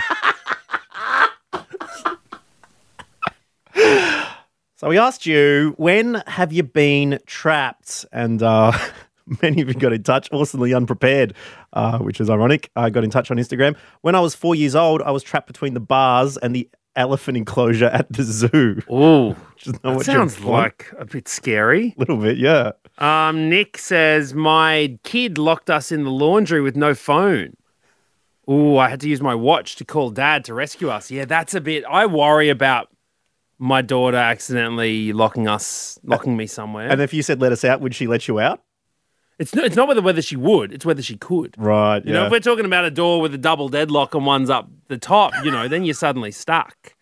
So 4.77 4.89
we 4.89 4.99
asked 4.99 5.27
you, 5.27 5.75
when 5.79 6.23
have 6.27 6.53
you 6.53 6.65
been 6.65 7.21
trapped? 7.27 8.05
And 8.11 8.43
uh, 8.43 8.73
many 9.43 9.63
of 9.63 9.69
you 9.69 9.75
got 9.75 9.93
in 9.93 10.03
touch, 10.03 10.29
awesomely 10.33 10.75
unprepared, 10.75 11.35
uh, 11.73 11.99
which 11.99 12.21
is 12.21 12.29
ironic. 12.29 12.69
I 12.75 12.91
got 12.91 13.05
in 13.05 13.11
touch 13.11 13.31
on 13.31 13.37
Instagram. 13.37 13.77
When 14.01 14.17
I 14.17 14.21
was 14.21 14.35
four 14.35 14.57
years 14.57 14.75
old, 14.75 15.01
I 15.03 15.13
was 15.13 15.23
trapped 15.23 15.47
between 15.47 15.75
the 15.75 15.81
bars 15.81 16.37
and 16.37 16.53
the 16.53 16.69
elephant 16.97 17.37
enclosure 17.37 17.87
at 17.87 18.13
the 18.13 18.23
zoo. 18.23 18.83
Ooh, 18.91 19.35
that 19.67 19.83
what 19.85 20.05
sounds 20.05 20.41
like 20.41 20.93
a 20.99 21.05
bit 21.05 21.29
scary. 21.29 21.95
A 21.97 22.01
little 22.01 22.17
bit, 22.17 22.39
yeah. 22.39 22.73
Um, 22.99 23.49
Nick 23.49 23.79
says 23.79 24.35
my 24.35 24.99
kid 25.03 25.39
locked 25.39 25.71
us 25.71 25.91
in 25.91 26.05
the 26.05 26.11
laundry 26.11 26.61
with 26.61 26.77
no 26.77 26.95
phone. 26.95 27.57
Ooh, 28.51 28.77
I 28.77 28.89
had 28.89 29.01
to 29.01 29.09
use 29.09 29.21
my 29.21 29.35
watch 29.35 29.77
to 29.77 29.85
call 29.85 30.11
dad 30.11 30.45
to 30.47 30.55
rescue 30.55 30.91
us. 30.91 31.11
Yeah, 31.11 31.25
that's 31.25 31.55
a 31.55 31.61
bit. 31.61 31.85
I 31.89 32.07
worry 32.07 32.49
about 32.49 32.89
my 33.59 33.81
daughter 33.81 34.17
accidentally 34.17 35.13
locking 35.13 35.47
us, 35.47 35.99
locking 36.03 36.37
me 36.37 36.47
somewhere. 36.47 36.89
And 36.89 37.01
if 37.01 37.15
you 37.15 37.23
said 37.23 37.41
let 37.41 37.53
us 37.53 37.65
out, 37.65 37.81
would 37.81 37.95
she 37.95 38.09
let 38.09 38.27
you 38.27 38.41
out? 38.41 38.61
It's 39.39 39.55
not. 39.55 39.65
It's 39.65 39.77
not 39.77 39.89
whether 39.89 40.03
whether 40.03 40.23
she 40.23 40.37
would. 40.37 40.73
It's 40.73 40.85
whether 40.85 41.03
she 41.03 41.17
could. 41.17 41.55
Right, 41.59 42.05
You 42.05 42.13
know, 42.13 42.27
if 42.27 42.31
we're 42.33 42.41
talking 42.41 42.65
about 42.65 42.85
a 42.85 42.91
door 42.91 43.21
with 43.21 43.35
a 43.35 43.39
double 43.39 43.69
deadlock 43.69 44.15
and 44.15 44.25
one's 44.27 44.51
up 44.51 44.69
the 44.89 44.99
top, 44.99 45.33
you 45.45 45.51
know, 45.51 45.69
then 45.69 45.85
you're 45.85 45.95
suddenly 45.95 46.31
stuck. 46.31 46.95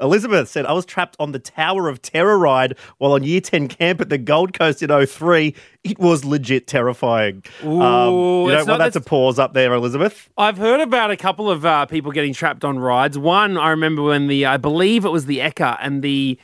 Elizabeth 0.00 0.48
said, 0.48 0.64
I 0.64 0.72
was 0.72 0.86
trapped 0.86 1.16
on 1.18 1.32
the 1.32 1.38
Tower 1.40 1.88
of 1.88 2.00
Terror 2.00 2.38
ride 2.38 2.76
while 2.98 3.12
on 3.12 3.24
year 3.24 3.40
10 3.40 3.66
camp 3.66 4.00
at 4.00 4.08
the 4.10 4.18
Gold 4.18 4.56
Coast 4.56 4.80
in 4.82 5.06
03. 5.06 5.54
It 5.82 5.98
was 5.98 6.24
legit 6.24 6.68
terrifying. 6.68 7.42
um, 7.62 7.68
Ooh, 7.68 8.44
you 8.46 8.52
don't 8.52 8.68
want 8.68 8.78
that 8.78 8.92
to 8.92 9.00
pause 9.00 9.40
up 9.40 9.54
there, 9.54 9.72
Elizabeth. 9.74 10.28
I've 10.38 10.56
heard 10.56 10.80
about 10.80 11.10
a 11.10 11.16
couple 11.16 11.50
of 11.50 11.66
uh, 11.66 11.86
people 11.86 12.12
getting 12.12 12.32
trapped 12.32 12.64
on 12.64 12.78
rides. 12.78 13.18
One, 13.18 13.58
I 13.58 13.70
remember 13.70 14.02
when 14.02 14.28
the, 14.28 14.46
I 14.46 14.56
believe 14.56 15.04
it 15.04 15.10
was 15.10 15.26
the 15.26 15.38
Ekka 15.38 15.78
and 15.80 16.00
the, 16.02 16.38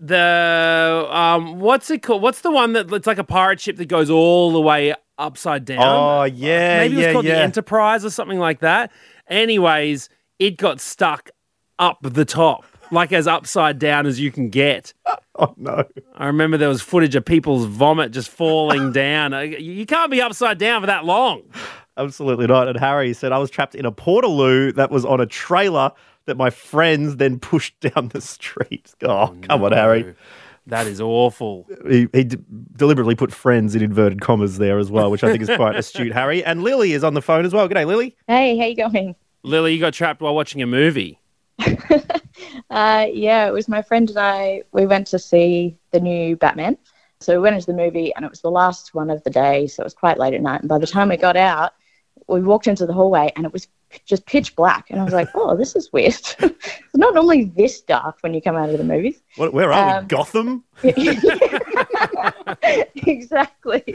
the, 0.00 1.06
um, 1.10 1.60
what's 1.60 1.90
it 1.90 2.02
called? 2.02 2.22
What's 2.22 2.40
the 2.40 2.50
one 2.50 2.72
that 2.72 2.90
it's 2.92 3.06
like 3.06 3.18
a 3.18 3.24
pirate 3.24 3.60
ship 3.60 3.76
that 3.76 3.86
goes 3.88 4.10
all 4.10 4.52
the 4.52 4.60
way 4.60 4.94
upside 5.18 5.64
down? 5.64 5.78
Oh, 5.80 6.24
yeah, 6.24 6.78
Maybe 6.78 6.94
it 6.94 6.96
was 6.96 7.04
yeah, 7.06 7.12
called 7.12 7.24
the. 7.26 7.36
Enterprise 7.36 8.04
or 8.04 8.10
something 8.10 8.38
like 8.38 8.60
that. 8.60 8.90
Anyways, 9.28 10.08
it 10.38 10.56
got 10.56 10.80
stuck 10.80 11.30
up 11.78 11.98
the 12.02 12.24
top, 12.24 12.64
like 12.90 13.12
as 13.12 13.26
upside 13.26 13.78
down 13.78 14.06
as 14.06 14.18
you 14.20 14.30
can 14.32 14.48
get. 14.48 14.92
Oh, 15.42 15.54
no. 15.56 15.84
I 16.16 16.26
remember 16.26 16.58
there 16.58 16.68
was 16.68 16.82
footage 16.82 17.14
of 17.16 17.24
people's 17.24 17.64
vomit 17.64 18.10
just 18.10 18.28
falling 18.28 18.92
down. 18.92 19.32
Uh, 19.32 19.38
You 19.40 19.72
you 19.72 19.86
can't 19.86 20.10
be 20.10 20.20
upside 20.20 20.58
down 20.58 20.82
for 20.82 20.86
that 20.88 21.06
long. 21.06 21.44
Absolutely 21.96 22.46
not. 22.46 22.68
And 22.68 22.78
Harry 22.78 23.14
said, 23.14 23.32
I 23.32 23.38
was 23.38 23.48
trapped 23.48 23.74
in 23.74 23.86
a 23.86 23.92
portaloo 23.92 24.74
that 24.74 24.90
was 24.90 25.06
on 25.06 25.18
a 25.18 25.24
trailer 25.24 25.92
that 26.30 26.36
my 26.36 26.48
friends 26.50 27.16
then 27.16 27.38
pushed 27.38 27.78
down 27.94 28.08
the 28.08 28.20
street. 28.20 28.94
Oh, 29.02 29.36
come 29.42 29.62
on, 29.62 29.72
Harry. 29.72 30.14
That 30.66 30.86
is 30.86 31.00
awful. 31.00 31.66
He, 31.88 32.06
he 32.12 32.24
d- 32.24 32.38
deliberately 32.76 33.14
put 33.16 33.32
friends 33.32 33.74
in 33.74 33.82
inverted 33.82 34.20
commas 34.20 34.58
there 34.58 34.78
as 34.78 34.90
well, 34.90 35.10
which 35.10 35.24
I 35.24 35.30
think 35.30 35.42
is 35.42 35.50
quite 35.56 35.74
astute, 35.82 36.12
Harry. 36.12 36.44
And 36.44 36.62
Lily 36.62 36.92
is 36.92 37.02
on 37.02 37.14
the 37.14 37.22
phone 37.22 37.44
as 37.44 37.52
well. 37.52 37.68
G'day, 37.68 37.86
Lily. 37.86 38.16
Hey, 38.28 38.56
how 38.56 38.66
you 38.66 38.76
going? 38.76 39.16
Lily, 39.42 39.74
you 39.74 39.80
got 39.80 39.94
trapped 39.94 40.20
while 40.20 40.34
watching 40.34 40.62
a 40.62 40.66
movie. 40.66 41.18
Uh, 42.70 43.06
yeah, 43.12 43.46
it 43.46 43.52
was 43.52 43.68
my 43.68 43.82
friend 43.82 44.08
and 44.10 44.18
I. 44.18 44.62
We 44.72 44.86
went 44.86 45.08
to 45.08 45.18
see 45.18 45.76
the 45.90 46.00
new 46.00 46.36
Batman. 46.36 46.78
So 47.20 47.34
we 47.34 47.40
went 47.40 47.56
into 47.56 47.66
the 47.66 47.74
movie, 47.76 48.14
and 48.14 48.24
it 48.24 48.30
was 48.30 48.40
the 48.40 48.50
last 48.50 48.94
one 48.94 49.10
of 49.10 49.22
the 49.24 49.30
day, 49.30 49.66
so 49.66 49.82
it 49.82 49.84
was 49.84 49.92
quite 49.94 50.18
late 50.18 50.34
at 50.34 50.40
night. 50.40 50.60
And 50.60 50.68
by 50.68 50.78
the 50.78 50.86
time 50.86 51.08
we 51.08 51.16
got 51.16 51.36
out, 51.36 51.72
we 52.28 52.40
walked 52.40 52.66
into 52.68 52.86
the 52.86 52.92
hallway, 52.92 53.32
and 53.36 53.44
it 53.44 53.52
was 53.52 53.66
p- 53.66 53.72
just 54.04 54.26
pitch 54.26 54.54
black. 54.56 54.90
And 54.90 55.00
I 55.00 55.04
was 55.04 55.12
like, 55.12 55.28
"Oh, 55.34 55.56
this 55.56 55.74
is 55.76 55.92
weird. 55.92 56.14
it's 56.40 56.94
not 56.94 57.14
normally 57.14 57.44
this 57.44 57.80
dark 57.80 58.18
when 58.20 58.34
you 58.34 58.42
come 58.42 58.56
out 58.56 58.70
of 58.70 58.78
the 58.78 58.84
movies." 58.84 59.22
What, 59.36 59.52
where 59.52 59.72
are 59.72 59.86
we? 59.86 59.98
Um, 59.98 60.06
Gotham? 60.06 60.64
exactly. 63.06 63.94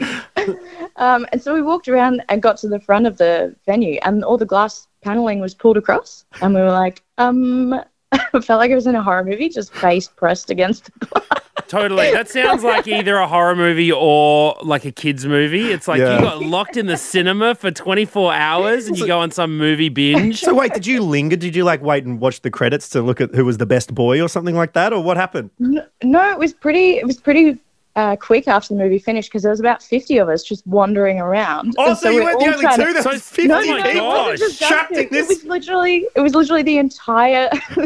Um, 0.96 1.26
and 1.32 1.42
so 1.42 1.54
we 1.54 1.62
walked 1.62 1.88
around 1.88 2.22
and 2.28 2.42
got 2.42 2.56
to 2.58 2.68
the 2.68 2.80
front 2.80 3.06
of 3.06 3.16
the 3.18 3.54
venue, 3.66 3.98
and 4.02 4.24
all 4.24 4.38
the 4.38 4.46
glass 4.46 4.88
paneling 5.02 5.40
was 5.40 5.54
pulled 5.54 5.76
across, 5.76 6.24
and 6.40 6.54
we 6.54 6.60
were 6.60 6.70
like, 6.70 7.02
um, 7.18 7.74
I 8.12 8.40
felt 8.40 8.60
like 8.60 8.70
I 8.70 8.74
was 8.74 8.86
in 8.86 8.94
a 8.94 9.02
horror 9.02 9.24
movie, 9.24 9.48
just 9.48 9.74
face 9.74 10.08
pressed 10.08 10.50
against 10.50 10.90
the 10.98 11.06
glass. 11.06 11.45
Totally. 11.68 12.10
That 12.16 12.28
sounds 12.28 12.62
like 12.64 12.86
either 12.86 13.16
a 13.16 13.26
horror 13.26 13.54
movie 13.56 13.90
or 13.92 14.56
like 14.62 14.84
a 14.84 14.92
kids 14.92 15.26
movie. 15.26 15.70
It's 15.72 15.86
like 15.88 15.98
Yeah. 16.00 16.16
you 16.16 16.22
got 16.22 16.42
locked 16.42 16.76
in 16.76 16.86
the 16.86 16.96
cinema 16.96 17.54
for 17.54 17.70
24 17.70 18.32
hours 18.32 18.86
and 18.88 18.98
you 18.98 19.06
go 19.06 19.18
on 19.18 19.30
some 19.30 19.58
movie 19.58 19.88
binge. 19.88 20.40
So 20.40 20.54
wait, 20.54 20.72
did 20.74 20.86
you 20.86 21.02
linger? 21.02 21.36
Did 21.36 21.54
you 21.56 21.64
like 21.64 21.82
wait 21.82 22.04
and 22.04 22.20
watch 22.20 22.40
the 22.42 22.50
credits 22.50 22.88
to 22.90 23.02
look 23.02 23.20
at 23.20 23.34
who 23.34 23.44
was 23.44 23.58
the 23.58 23.66
best 23.66 23.94
boy 23.94 24.20
or 24.22 24.28
something 24.28 24.54
like 24.54 24.72
that, 24.74 24.92
or 24.92 25.02
what 25.02 25.16
happened? 25.16 25.50
No, 25.58 26.30
it 26.30 26.38
was 26.38 26.52
pretty. 26.52 26.98
It 26.98 27.06
was 27.06 27.18
pretty. 27.18 27.58
Uh, 27.96 28.14
quick 28.14 28.46
after 28.46 28.74
the 28.74 28.78
movie 28.78 28.98
finished 28.98 29.30
because 29.30 29.40
there 29.42 29.48
was 29.50 29.58
about 29.58 29.82
50 29.82 30.18
of 30.18 30.28
us 30.28 30.42
just 30.42 30.66
wandering 30.66 31.18
around. 31.18 31.74
Oh, 31.78 31.88
And 31.88 31.96
so, 31.98 32.10
you 32.10 32.16
we're 32.16 32.24
weren't 32.24 32.40
the 32.40 32.44
all 32.44 32.50
only 32.52 32.60
trying 32.62 32.76
two. 32.76 32.84
to- 32.88 32.92
There 32.92 33.02
So 33.02 33.10
was 33.12 33.22
fifty 33.22 33.48
No, 33.48 33.54
Oh 33.56 33.60
my 33.60 33.66
no, 33.66 33.76
it 33.76 33.92
people 33.94 34.06
wasn't 34.08 34.28
gosh. 34.28 34.38
just 34.38 34.62
us 34.62 34.68
trapped 34.68 34.92
two. 34.94 35.00
in 35.00 35.08
this. 35.10 35.24
It 35.30 35.34
was 35.34 35.44
literally, 35.44 36.06
it 36.14 36.20
was 36.20 36.34
literally 36.34 36.62
the 36.62 36.76
entire, 36.76 37.48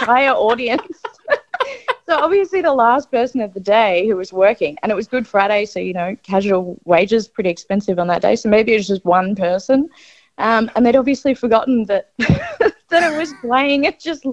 entire 0.00 0.30
audience. 0.30 0.86
so 2.08 2.16
obviously, 2.18 2.60
the 2.62 2.72
last 2.74 3.10
person 3.10 3.40
of 3.40 3.52
the 3.54 3.60
day 3.60 4.06
who 4.06 4.16
was 4.16 4.32
working, 4.32 4.76
and 4.82 4.92
it 4.92 4.94
was 4.94 5.06
Good 5.08 5.26
Friday, 5.26 5.64
so 5.66 5.78
you 5.80 5.92
know, 5.92 6.16
casual 6.22 6.78
wages 6.84 7.28
pretty 7.28 7.50
expensive 7.50 7.98
on 7.98 8.06
that 8.08 8.22
day. 8.22 8.36
So 8.36 8.48
maybe 8.48 8.72
it 8.74 8.76
was 8.78 8.86
just 8.88 9.04
one 9.04 9.34
person, 9.34 9.88
um, 10.38 10.70
and 10.76 10.84
they'd 10.86 10.96
obviously 10.96 11.34
forgotten 11.34 11.84
that 11.86 12.10
that 12.18 13.12
it 13.12 13.18
was 13.18 13.32
playing. 13.40 13.84
It 13.84 13.98
just 14.00 14.24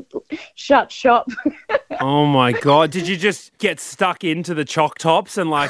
shut 0.56 0.92
shop. 0.92 1.28
Oh 2.02 2.26
my 2.26 2.52
god! 2.54 2.90
Did 2.92 3.08
you 3.08 3.16
just 3.16 3.56
get 3.60 3.80
stuck 3.80 4.24
into 4.24 4.54
the 4.56 4.66
choc 4.66 4.98
tops 4.98 5.38
and 5.38 5.50
like 5.50 5.70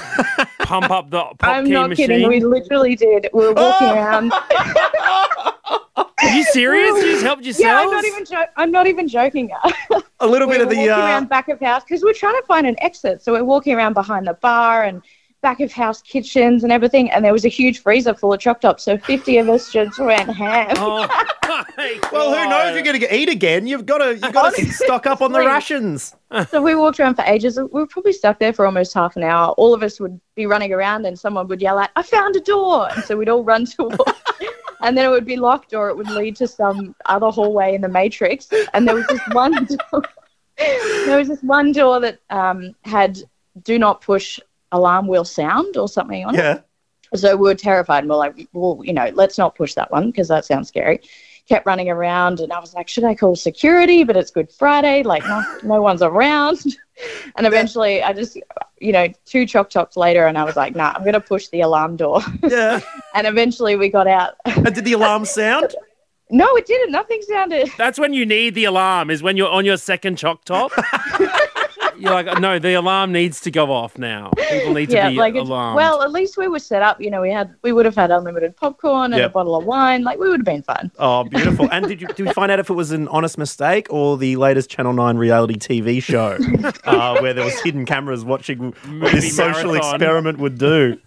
pump 0.60 0.89
up 0.89 1.10
the 1.12 1.19
pop 1.38 1.38
I'm 1.43 1.69
not 1.69 1.89
machine? 1.89 2.07
kidding. 2.07 2.27
We 2.29 2.39
literally 2.39 2.95
did. 2.95 3.27
We 3.33 3.45
were 3.48 3.53
walking 3.53 3.88
Oh! 3.89 3.93
around. 3.93 4.31
Are 5.95 6.29
you 6.36 6.43
serious? 6.45 6.95
You 6.95 7.12
just 7.12 7.24
helped 7.24 7.43
yourselves? 7.43 7.62
Yeah, 7.62 7.81
I'm 7.81 7.91
not 7.91 8.05
even. 8.05 8.25
Jo- 8.25 8.45
I'm 8.55 8.72
not 8.72 8.88
even 8.88 9.07
joking. 9.10 9.51
A 10.24 10.27
little 10.27 10.48
we 10.48 10.56
bit 10.56 10.62
of 10.63 10.70
the. 10.70 10.75
walking 10.77 10.92
Uh, 10.92 10.98
around 10.98 11.30
back 11.30 11.50
of 11.50 11.60
house 11.60 11.84
because 11.84 12.03
we're 12.03 12.13
trying 12.13 12.39
to 12.39 12.46
find 12.48 12.65
an 12.68 12.75
exit. 12.82 13.22
So 13.22 13.34
we're 13.34 13.44
walking 13.44 13.74
around 13.75 13.94
behind 13.94 14.27
the 14.27 14.34
bar 14.36 14.84
and 14.84 15.01
back 15.42 15.60
of 15.60 15.72
house 15.74 16.01
kitchens 16.01 16.63
and 16.63 16.72
everything. 16.72 17.12
And 17.12 17.24
there 17.25 17.34
was 17.34 17.44
a 17.44 17.50
huge 17.50 17.80
freezer 17.82 18.13
full 18.13 18.32
of 18.34 18.39
choc 18.39 18.62
tops. 18.62 18.84
So 18.84 18.98
50 18.98 19.38
of 19.39 19.50
us 19.50 19.70
just 19.72 20.00
went 20.00 20.30
ham. 20.34 20.74
Oh 20.77 21.06
well, 22.13 22.34
who 22.34 22.50
knows? 22.50 22.74
You're 22.74 22.84
going 22.84 23.00
to 23.01 23.13
eat 23.15 23.27
again. 23.30 23.68
You've 23.68 23.86
got 23.86 23.98
to. 23.98 24.13
You've 24.13 24.32
got 24.34 24.56
to 24.56 24.72
stock 24.72 25.06
up 25.06 25.22
on 25.22 25.32
the 25.34 25.39
Honestly. 25.39 25.53
rations. 25.53 26.15
So 26.50 26.63
we 26.63 26.74
walked 26.74 27.00
around 27.00 27.13
for 27.15 27.22
ages. 27.25 27.60
We 27.60 27.65
were 27.65 27.86
probably 27.86 28.13
stuck 28.13 28.39
there 28.39 28.53
for 28.53 28.65
almost 28.65 28.92
half 28.96 29.15
an 29.18 29.22
hour. 29.24 29.50
All 29.50 29.72
of 29.72 29.84
us 29.84 30.00
would 30.00 30.20
be 30.34 30.48
running 30.48 30.74
around 30.74 31.06
and 31.06 31.20
someone 31.20 31.48
would 31.48 31.62
yell 31.62 31.77
out, 31.77 31.92
I 31.96 32.01
found 32.01 32.36
a 32.36 32.39
door. 32.39 32.88
And 32.92 33.03
so 33.03 33.15
we'd 33.18 33.30
all 33.30 33.44
run 33.44 33.65
towards 33.68 33.98
And 34.84 34.98
then 34.98 35.06
it 35.06 35.10
would 35.10 35.25
be 35.25 35.38
locked 35.38 35.74
or 35.74 35.90
it 35.90 35.98
would 35.98 36.10
lead 36.10 36.36
to 36.36 36.48
some 36.48 36.94
other 37.06 37.30
hallway 37.30 37.74
in 37.74 37.82
the 37.82 37.88
matrix. 37.88 38.50
And 38.74 38.88
there 38.88 38.96
was 38.96 39.08
this 39.08 39.22
one 39.32 39.66
door. 39.66 40.04
there 40.58 41.18
was 41.18 41.30
this 41.30 41.42
one 41.42 41.72
door 41.72 42.00
that 42.02 42.20
um, 42.30 42.75
had 42.84 43.18
do 43.63 43.80
not 43.80 44.02
push 44.02 44.40
alarm 44.72 45.08
wheel 45.08 45.24
sound 45.24 45.78
or 45.78 45.88
something 45.88 46.25
on 46.25 46.36
it. 46.36 46.40
Yeah. 46.40 46.60
So 47.16 47.36
we 47.36 47.48
were 47.48 47.56
terrified 47.56 48.00
and 48.00 48.10
we're 48.10 48.18
like, 48.18 48.48
well, 48.54 48.82
you 48.84 48.92
know, 48.92 49.10
let's 49.13 49.38
not 49.38 49.56
push 49.56 49.74
that 49.75 49.92
one 49.92 50.08
because 50.08 50.28
that 50.28 50.46
sounds 50.46 50.68
scary. 50.68 51.00
Kept 51.48 51.66
running 51.66 51.90
around 51.90 52.40
and 52.40 52.52
I 52.52 52.60
was 52.60 52.74
like, 52.74 52.88
should 52.88 53.04
I 53.04 53.16
call 53.16 53.36
security? 53.36 54.04
But 54.04 54.18
it's 54.18 54.32
Good 54.32 54.52
Friday, 54.52 55.04
like 55.04 55.24
no, 55.24 55.60
no 55.63 55.82
one's 55.82 56.02
around. 56.02 56.60
And 57.36 57.48
eventually 57.48 58.04
I 58.04 58.13
just, 58.13 58.38
you 58.84 58.92
know, 58.92 59.08
two 59.25 59.46
choc 59.46 59.70
tops 59.70 59.96
later 59.96 60.28
and 60.28 60.38
I 60.38 60.44
was 60.44 60.56
like, 60.56 60.75
nah, 60.75 60.94
I'm 60.96 61.02
going 61.02 61.13
to 61.13 61.22
push 61.22 61.48
the 61.48 61.62
alarm 61.62 61.96
door. 61.96 62.22
Yeah. 62.44 62.82
and 63.16 63.25
eventually 63.25 63.75
we 63.75 63.90
got 63.90 64.08
out. 64.08 64.36
and 64.46 64.75
did 64.75 64.84
the 64.86 64.94
alarm 64.94 65.25
sound? 65.25 65.74
no, 66.30 66.56
it 66.56 66.66
didn't. 66.66 66.92
Nothing 66.92 67.22
sounded. 67.22 67.70
That's 67.78 67.98
when 67.98 68.13
you 68.13 68.25
need 68.25 68.56
the 68.56 68.66
alarm. 68.66 69.10
Is 69.10 69.24
when 69.24 69.38
you're 69.38 69.50
on 69.50 69.66
your 69.66 69.78
second 69.78 70.18
choc 70.18 70.44
top. 70.44 70.72
you're 72.03 72.13
like, 72.13 72.39
no, 72.39 72.60
the 72.60 72.74
alarm 72.74 73.12
needs 73.12 73.39
to 73.41 73.51
go 73.51 73.72
off 73.72 73.98
now. 73.98 74.31
People 74.50 74.74
need 74.74 74.89
to 74.89 75.10
be 75.10 75.15
like 75.15 75.36
it's, 75.36 75.48
alarmed. 75.48 75.77
well, 75.77 76.01
at 76.01 76.12
least 76.12 76.38
we 76.38 76.48
were 76.48 76.60
set 76.60 76.81
up. 76.81 77.00
You 77.00 77.10
know, 77.10 77.22
we 77.22 77.31
had 77.31 77.55
we 77.62 77.72
would 77.72 77.86
have 77.86 77.95
had 77.95 78.12
unlimited 78.12 78.55
popcorn 78.57 79.13
and 79.13 79.19
Yep. 79.22 79.31
a 79.31 79.33
bottle 79.33 79.55
of 79.55 79.65
wine. 79.65 80.03
Like 80.03 80.19
we 80.19 80.27
would 80.29 80.41
have 80.41 80.45
been 80.45 80.63
fine. 80.63 80.91
Oh, 81.00 81.24
beautiful. 81.29 81.69
And 81.72 81.88
did 81.88 82.01
you 82.01 82.07
did 82.07 82.25
we 82.27 82.33
find 82.33 82.51
out 82.51 82.60
if 82.60 82.69
it 82.69 82.74
was 82.74 82.91
an 82.91 83.07
honest 83.07 83.38
mistake 83.38 83.88
or 83.89 84.17
the 84.17 84.36
latest 84.36 84.69
Channel 84.69 84.93
9 84.93 85.17
reality 85.17 85.55
TV 85.55 86.03
show 86.03 86.38
uh, 86.83 87.19
where 87.22 87.33
there 87.33 87.45
was 87.45 87.60
hidden 87.62 87.86
cameras 87.86 88.25
watching 88.25 88.65
what 88.65 88.86
Movie 88.88 89.19
this 89.19 89.36
social 89.36 89.74
experiment 89.74 90.39
would 90.39 90.57
do? 90.57 91.00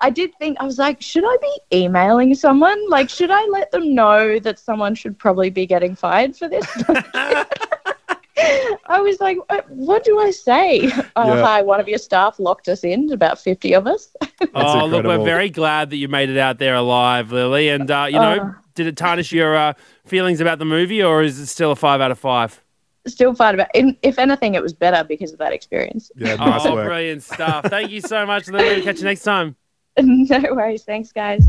I 0.00 0.10
did 0.10 0.30
think 0.38 0.56
I 0.60 0.64
was 0.64 0.78
like, 0.78 1.02
should 1.02 1.24
I 1.26 1.36
be 1.40 1.78
emailing 1.84 2.34
someone? 2.36 2.78
Like, 2.88 3.08
should 3.08 3.30
I 3.32 3.44
let 3.46 3.72
them 3.72 3.92
know 3.94 4.38
that 4.38 4.58
someone 4.58 4.94
should 4.94 5.18
probably 5.18 5.50
be 5.50 5.66
getting 5.66 5.96
fired 5.96 6.36
for 6.36 6.48
this? 6.48 6.64
I 8.38 9.00
was 9.00 9.20
like, 9.20 9.38
what, 9.48 9.68
what 9.70 10.04
do 10.04 10.18
I 10.18 10.30
say? 10.30 10.90
Oh, 11.16 11.34
Yeah. 11.34 11.42
hi, 11.44 11.62
one 11.62 11.78
of 11.80 11.88
your 11.88 11.98
staff 11.98 12.38
locked 12.40 12.68
us 12.68 12.82
in, 12.84 13.12
about 13.12 13.38
50 13.38 13.74
of 13.74 13.86
us. 13.86 14.14
oh, 14.54 14.86
look, 14.86 15.04
we're 15.04 15.22
very 15.24 15.50
glad 15.50 15.90
that 15.90 15.96
you 15.96 16.08
made 16.08 16.30
it 16.30 16.38
out 16.38 16.58
there 16.58 16.74
alive, 16.74 17.30
Lily. 17.32 17.68
And 17.68 17.90
uh, 17.90 18.06
you 18.08 18.18
know, 18.18 18.40
Uh. 18.40 18.52
did 18.74 18.86
it 18.86 18.96
tarnish 18.96 19.32
your 19.32 19.54
uh, 19.54 19.72
feelings 20.06 20.40
about 20.40 20.58
the 20.58 20.64
movie, 20.64 21.02
or 21.02 21.22
is 21.22 21.38
it 21.38 21.46
still 21.46 21.72
a 21.72 21.76
five 21.76 22.00
out 22.00 22.10
of 22.10 22.18
five? 22.18 22.60
Still 23.06 23.34
fine 23.34 23.54
about 23.54 23.68
in, 23.74 23.96
If 24.02 24.18
anything, 24.18 24.54
it 24.54 24.62
was 24.62 24.72
better 24.72 25.04
because 25.04 25.32
of 25.32 25.38
that 25.40 25.52
experience. 25.52 26.10
Yeah, 26.16 26.34
nice 26.36 26.64
oh, 26.64 26.74
work. 26.74 26.86
brilliant 26.86 27.22
stuff! 27.22 27.66
Thank 27.66 27.90
you 27.90 28.00
so 28.00 28.24
much, 28.24 28.48
Lily. 28.48 28.80
Catch 28.82 28.98
you 28.98 29.04
next 29.04 29.22
time. 29.24 29.56
no 30.00 30.40
worries. 30.54 30.84
Thanks, 30.84 31.12
guys. 31.12 31.44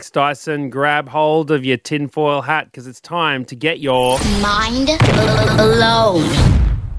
Alex 0.00 0.10
Dyson, 0.10 0.70
grab 0.70 1.10
hold 1.10 1.50
of 1.50 1.62
your 1.62 1.76
tinfoil 1.76 2.40
hat 2.40 2.64
because 2.64 2.86
it's 2.86 3.02
time 3.02 3.44
to 3.44 3.54
get 3.54 3.80
your. 3.80 4.18
Mind 4.40 4.86
blown. 5.58 6.26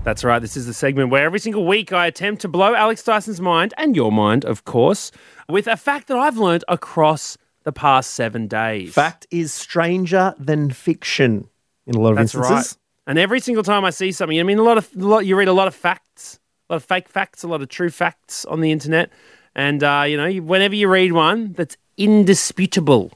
That's 0.03 0.23
right. 0.23 0.37
This 0.37 0.55
is 0.55 0.67
the 0.67 0.73
segment 0.75 1.09
where 1.09 1.23
every 1.23 1.39
single 1.39 1.65
week 1.65 1.91
I 1.91 2.05
attempt 2.05 2.43
to 2.43 2.47
blow 2.47 2.75
Alex 2.75 3.01
Dyson's 3.01 3.41
mind 3.41 3.73
and 3.75 3.95
your 3.95 4.11
mind, 4.11 4.45
of 4.45 4.65
course, 4.65 5.11
with 5.49 5.65
a 5.65 5.77
fact 5.77 6.09
that 6.09 6.17
I've 6.19 6.37
learned 6.37 6.63
across 6.67 7.39
the 7.63 7.71
past 7.71 8.11
seven 8.11 8.47
days. 8.47 8.93
Fact 8.93 9.25
is 9.31 9.51
stranger 9.51 10.35
than 10.37 10.69
fiction 10.69 11.49
in 11.87 11.95
a 11.95 11.99
lot 11.99 12.11
of 12.11 12.17
That's 12.17 12.35
instances. 12.35 12.77
right. 12.77 12.77
And 13.07 13.17
every 13.17 13.39
single 13.39 13.63
time 13.63 13.83
I 13.83 13.89
see 13.89 14.11
something, 14.11 14.39
I 14.39 14.43
mean, 14.43 14.59
a 14.59 14.63
lot 14.63 14.77
of 14.77 14.87
a 14.95 14.99
lot, 14.99 15.25
you 15.25 15.35
read 15.35 15.47
a 15.47 15.53
lot 15.53 15.67
of 15.67 15.73
facts, 15.73 16.39
a 16.69 16.73
lot 16.73 16.77
of 16.77 16.83
fake 16.83 17.09
facts, 17.09 17.41
a 17.41 17.47
lot 17.47 17.63
of 17.63 17.69
true 17.69 17.89
facts 17.89 18.45
on 18.45 18.61
the 18.61 18.71
internet, 18.71 19.09
and 19.55 19.83
uh, 19.83 20.03
you 20.07 20.17
know, 20.17 20.31
whenever 20.43 20.75
you 20.75 20.87
read 20.87 21.13
one 21.13 21.53
that's 21.53 21.77
indisputable, 21.97 23.11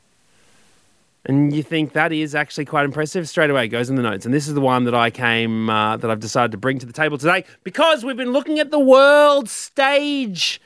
and 1.25 1.55
you 1.55 1.63
think 1.63 1.93
that 1.93 2.11
is 2.11 2.35
actually 2.35 2.65
quite 2.65 2.85
impressive, 2.85 3.27
straight 3.27 3.49
away 3.49 3.65
it 3.65 3.69
goes 3.69 3.89
in 3.89 3.95
the 3.95 4.03
notes. 4.03 4.25
And 4.25 4.33
this 4.33 4.47
is 4.47 4.53
the 4.53 4.61
one 4.61 4.83
that 4.83 4.93
I 4.93 5.09
came 5.09 5.69
uh, 5.69 5.97
that 5.97 6.09
I've 6.09 6.19
decided 6.19 6.51
to 6.51 6.57
bring 6.57 6.77
to 6.79 6.85
the 6.85 6.93
table 6.93 7.17
today 7.17 7.45
because 7.63 8.05
we've 8.05 8.17
been 8.17 8.31
looking 8.31 8.59
at 8.59 8.69
the 8.69 8.79
world 8.79 9.49
stage 9.49 10.61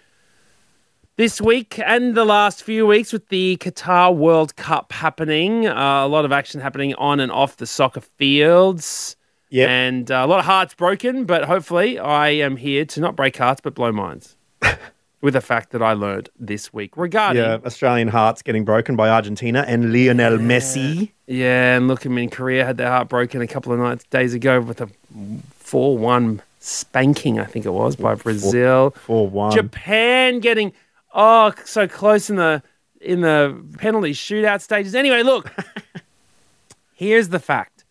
this 1.16 1.40
week 1.40 1.80
and 1.80 2.16
the 2.16 2.26
last 2.26 2.64
few 2.64 2.86
weeks 2.86 3.14
with 3.14 3.30
the 3.30 3.58
Qatar 3.58 4.16
World 4.16 4.56
Cup 4.58 4.92
happening. 4.92 5.66
Uh, 5.68 6.06
a 6.06 6.08
lot 6.08 6.26
of 6.26 6.32
action 6.32 6.60
happening 6.60 6.94
on 6.96 7.22
and 7.22 7.32
off 7.32 7.58
the 7.58 7.68
soccer 7.68 8.02
fields. 8.02 9.16
Yep. 9.52 9.70
And 9.70 10.12
uh, 10.12 10.16
a 10.26 10.28
lot 10.28 10.40
of 10.40 10.46
hearts 10.46 10.74
broken, 10.74 11.26
but 11.26 11.46
hopefully 11.46 11.98
I 11.98 12.30
am 12.30 12.58
here 12.58 12.86
to 12.86 13.00
not 13.00 13.16
break 13.16 13.38
hearts 13.38 13.62
but 13.62 13.76
blow 13.76 13.92
minds 13.92 14.36
with 15.22 15.36
a 15.36 15.42
fact 15.42 15.72
that 15.72 15.82
I 15.82 15.94
learned 15.94 16.30
this 16.40 16.74
week 16.74 16.96
regarding. 16.96 17.44
Yeah, 17.44 17.58
Australian 17.66 18.08
hearts 18.08 18.42
getting 18.42 18.64
broken 18.64 18.96
by 18.96 19.10
Argentina 19.10 19.66
and 19.68 19.92
Lionel 19.92 20.38
Messi. 20.38 21.12
Yeah, 21.28 21.76
and 21.76 21.88
look, 21.88 22.06
I 22.06 22.10
mean, 22.10 22.30
Korea 22.30 22.66
had 22.66 22.78
their 22.78 22.90
heart 22.90 23.10
broken 23.10 23.42
a 23.42 23.48
couple 23.48 23.74
of 23.74 23.80
nights, 23.80 24.06
days 24.06 24.34
ago 24.34 24.62
with 24.62 24.82
a 24.82 24.90
4 25.58 25.98
1 25.98 26.42
spanking, 26.60 27.40
I 27.40 27.46
think 27.46 27.66
it 27.66 27.72
was, 27.72 27.96
by 27.96 28.16
Brazil. 28.16 28.92
4 28.92 29.28
1. 29.28 29.52
Japan 29.52 30.40
getting 30.40 30.74
oh 31.14 31.54
so 31.66 31.88
close 31.88 32.30
in 32.30 32.38
the 32.38 32.62
in 33.02 33.22
the 33.22 33.62
penalty 33.78 34.12
shootout 34.12 34.62
stages. 34.62 34.96
Anyway, 34.96 35.24
look, 35.24 35.52
here's 36.94 37.30
the 37.30 37.40
fact, 37.40 37.84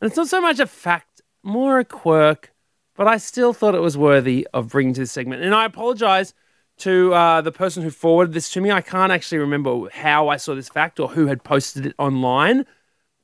and 0.00 0.08
it's 0.08 0.16
not 0.16 0.28
so 0.28 0.40
much 0.40 0.60
a 0.60 0.66
fact, 0.66 1.20
more 1.42 1.80
a 1.80 1.84
quirk, 1.84 2.52
but 2.96 3.08
I 3.08 3.16
still 3.16 3.52
thought 3.52 3.74
it 3.74 3.80
was 3.80 3.98
worthy 3.98 4.46
of 4.52 4.68
bringing 4.68 4.94
to 4.94 5.00
this 5.00 5.12
segment. 5.12 5.42
And 5.42 5.54
I 5.54 5.64
apologize 5.64 6.34
to 6.80 7.14
uh, 7.14 7.40
the 7.40 7.52
person 7.52 7.82
who 7.82 7.90
forwarded 7.90 8.34
this 8.34 8.50
to 8.52 8.60
me. 8.60 8.70
I 8.70 8.80
can't 8.80 9.12
actually 9.12 9.38
remember 9.38 9.88
how 9.90 10.28
I 10.28 10.36
saw 10.36 10.54
this 10.54 10.68
fact 10.68 11.00
or 11.00 11.08
who 11.08 11.26
had 11.26 11.44
posted 11.44 11.86
it 11.86 11.94
online, 11.98 12.66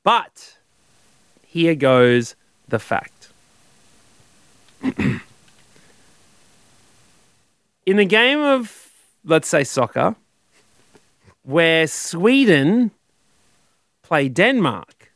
but 0.04 0.56
here 1.46 1.74
goes 1.74 2.34
the 2.68 2.78
fact. 2.78 3.30
in 7.86 7.98
a 7.98 8.04
game 8.04 8.40
of, 8.40 8.90
let's 9.24 9.48
say, 9.48 9.64
soccer, 9.64 10.14
where 11.42 11.86
Sweden 11.86 12.90
play 14.02 14.28
Denmark. 14.28 15.12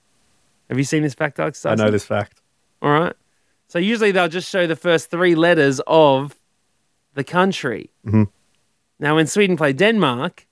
Have 0.69 0.79
you 0.79 0.85
seen 0.85 1.03
this 1.03 1.15
fact, 1.15 1.39
Alex? 1.41 1.67
I 1.67 1.75
know 1.75 1.91
this 1.91 2.05
fact. 2.05 2.41
All 2.81 2.91
right. 2.91 3.15
So 3.69 3.79
usually 3.79 4.13
they'll 4.13 4.29
just 4.29 4.49
show 4.49 4.67
the 4.67 4.77
first 4.77 5.11
three 5.11 5.35
letters 5.35 5.81
of 5.87 6.35
the 7.15 7.25
country. 7.25 7.91
Mhm. 8.07 8.29
Now, 8.99 9.17
when 9.17 9.27
Sweden 9.27 9.57
play 9.57 9.73
Denmark, 9.73 10.47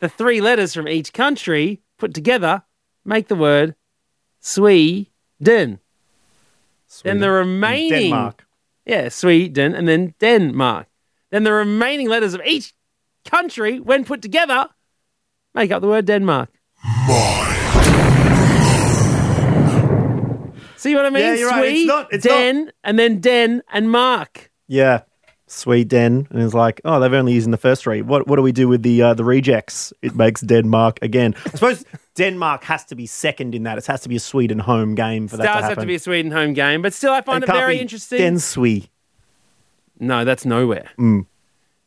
the 0.00 0.08
three 0.08 0.40
letters 0.40 0.74
from 0.74 0.88
each 0.88 1.12
country 1.12 1.80
put 1.98 2.12
together 2.14 2.62
make 3.04 3.28
the 3.28 3.34
word 3.36 3.74
Sweden. 4.40 5.06
Then 5.40 5.78
Sweden 6.86 7.20
the 7.20 7.26
and 7.28 7.34
remaining 7.36 8.10
Denmark. 8.10 8.46
yeah, 8.84 9.08
Sweden 9.08 9.74
and 9.74 9.86
then 9.88 10.14
Denmark. 10.18 10.86
Then 11.30 11.44
the 11.44 11.52
remaining 11.52 12.08
letters 12.08 12.34
of 12.34 12.40
each 12.44 12.74
country, 13.24 13.80
when 13.80 14.04
put 14.04 14.22
together, 14.22 14.68
make 15.54 15.70
up 15.72 15.80
the 15.82 15.88
word 15.88 16.04
Denmark. 16.06 16.50
See 20.76 20.94
what 20.94 21.06
I 21.06 21.10
mean? 21.10 21.22
Yeah, 21.24 21.34
you're 21.34 21.48
right. 21.50 21.74
It's 21.74 21.86
not- 21.86 22.12
it's 22.12 22.24
Den, 22.24 22.70
and 22.84 22.98
then 22.98 23.20
Den 23.20 23.62
and 23.72 23.90
Mark. 23.90 24.50
Yeah. 24.68 25.00
Sweden. 25.46 26.26
And 26.30 26.42
it's 26.42 26.54
like, 26.54 26.80
oh, 26.84 26.98
they've 26.98 27.12
only 27.12 27.32
used 27.32 27.50
the 27.50 27.56
first 27.56 27.82
three. 27.82 28.02
What 28.02 28.26
what 28.26 28.36
do 28.36 28.42
we 28.42 28.52
do 28.52 28.68
with 28.68 28.82
the 28.82 29.02
uh, 29.02 29.14
the 29.14 29.24
rejects? 29.24 29.92
It 30.02 30.14
makes 30.16 30.40
Denmark 30.40 30.98
again. 31.02 31.34
I 31.46 31.50
suppose 31.50 31.84
Denmark 32.16 32.64
has 32.64 32.84
to 32.86 32.94
be 32.94 33.06
second 33.06 33.54
in 33.54 33.62
that. 33.62 33.78
It 33.78 33.86
has 33.86 34.00
to 34.02 34.08
be 34.08 34.16
a 34.16 34.20
Sweden 34.20 34.58
home 34.58 34.94
game 34.94 35.28
for 35.28 35.36
that 35.36 35.44
It 35.44 35.46
Does 35.46 35.60
to 35.62 35.68
have 35.68 35.78
to 35.78 35.86
be 35.86 35.94
a 35.94 35.98
Sweden 35.98 36.32
home 36.32 36.52
game, 36.52 36.82
but 36.82 36.92
still, 36.92 37.12
I 37.12 37.20
find 37.20 37.44
it, 37.44 37.46
can't 37.46 37.58
very 37.58 37.78
interesting. 37.78 38.18
Den 38.18 38.38
Swe. 38.38 38.88
no, 40.00 40.24
that's 40.24 40.44
nowhere. 40.44 40.90
Mm. 40.98 41.26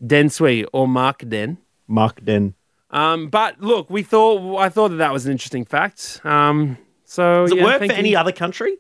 Den 0.06 0.30
Swe 0.30 0.64
or 0.72 0.88
Mark 0.88 1.28
Den. 1.28 1.58
Mark 1.88 2.24
Den. 2.24 2.54
Um, 2.92 3.28
but 3.28 3.60
look, 3.62 3.90
we 3.90 4.04
thought 4.04 4.58
I 4.58 4.70
thought 4.70 4.90
that 4.90 4.98
that 4.98 5.14
was 5.14 5.26
an 5.26 5.32
interesting 5.32 5.66
fact. 5.66 6.22
Um, 6.24 6.78
so 7.06 7.44
Does 7.44 7.52
it 7.52 7.58
yeah, 7.58 7.64
work 7.66 7.80
for 7.80 7.86
you. 7.86 7.92
any 7.92 8.16
other 8.16 8.32
country? 8.32 8.78